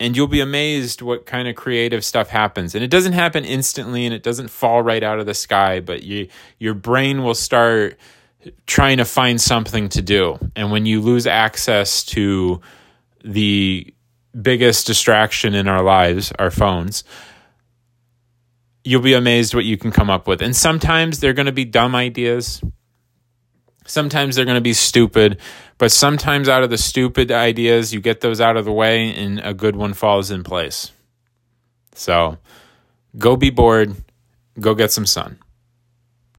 And 0.00 0.16
you'll 0.16 0.26
be 0.26 0.40
amazed 0.40 1.02
what 1.02 1.26
kind 1.26 1.46
of 1.46 1.54
creative 1.54 2.04
stuff 2.04 2.30
happens. 2.30 2.74
And 2.74 2.82
it 2.82 2.90
doesn't 2.90 3.12
happen 3.12 3.44
instantly 3.44 4.06
and 4.06 4.14
it 4.14 4.22
doesn't 4.22 4.48
fall 4.48 4.82
right 4.82 5.02
out 5.02 5.20
of 5.20 5.26
the 5.26 5.34
sky, 5.34 5.80
but 5.80 6.02
you 6.02 6.28
your 6.58 6.74
brain 6.74 7.22
will 7.22 7.34
start 7.34 7.98
trying 8.66 8.96
to 8.96 9.04
find 9.04 9.38
something 9.38 9.90
to 9.90 10.00
do. 10.00 10.38
And 10.56 10.72
when 10.72 10.86
you 10.86 11.02
lose 11.02 11.26
access 11.26 12.02
to 12.06 12.62
the 13.22 13.92
biggest 14.40 14.86
distraction 14.86 15.54
in 15.54 15.68
our 15.68 15.82
lives, 15.82 16.32
our 16.38 16.50
phones, 16.50 17.04
you'll 18.82 19.02
be 19.02 19.12
amazed 19.12 19.54
what 19.54 19.66
you 19.66 19.76
can 19.76 19.90
come 19.90 20.08
up 20.08 20.26
with. 20.26 20.40
And 20.40 20.56
sometimes 20.56 21.20
they're 21.20 21.34
going 21.34 21.46
to 21.46 21.52
be 21.52 21.66
dumb 21.66 21.94
ideas. 21.94 22.62
Sometimes 23.86 24.36
they're 24.36 24.46
going 24.46 24.54
to 24.54 24.62
be 24.62 24.72
stupid, 24.72 25.38
but 25.80 25.90
sometimes 25.90 26.46
out 26.46 26.62
of 26.62 26.68
the 26.68 26.76
stupid 26.76 27.32
ideas, 27.32 27.94
you 27.94 28.02
get 28.02 28.20
those 28.20 28.38
out 28.38 28.58
of 28.58 28.66
the 28.66 28.72
way 28.72 29.14
and 29.14 29.40
a 29.40 29.54
good 29.54 29.74
one 29.74 29.94
falls 29.94 30.30
in 30.30 30.44
place. 30.44 30.92
So 31.94 32.36
go 33.16 33.34
be 33.34 33.48
bored, 33.48 33.96
go 34.60 34.74
get 34.74 34.92
some 34.92 35.06
sun. 35.06 35.38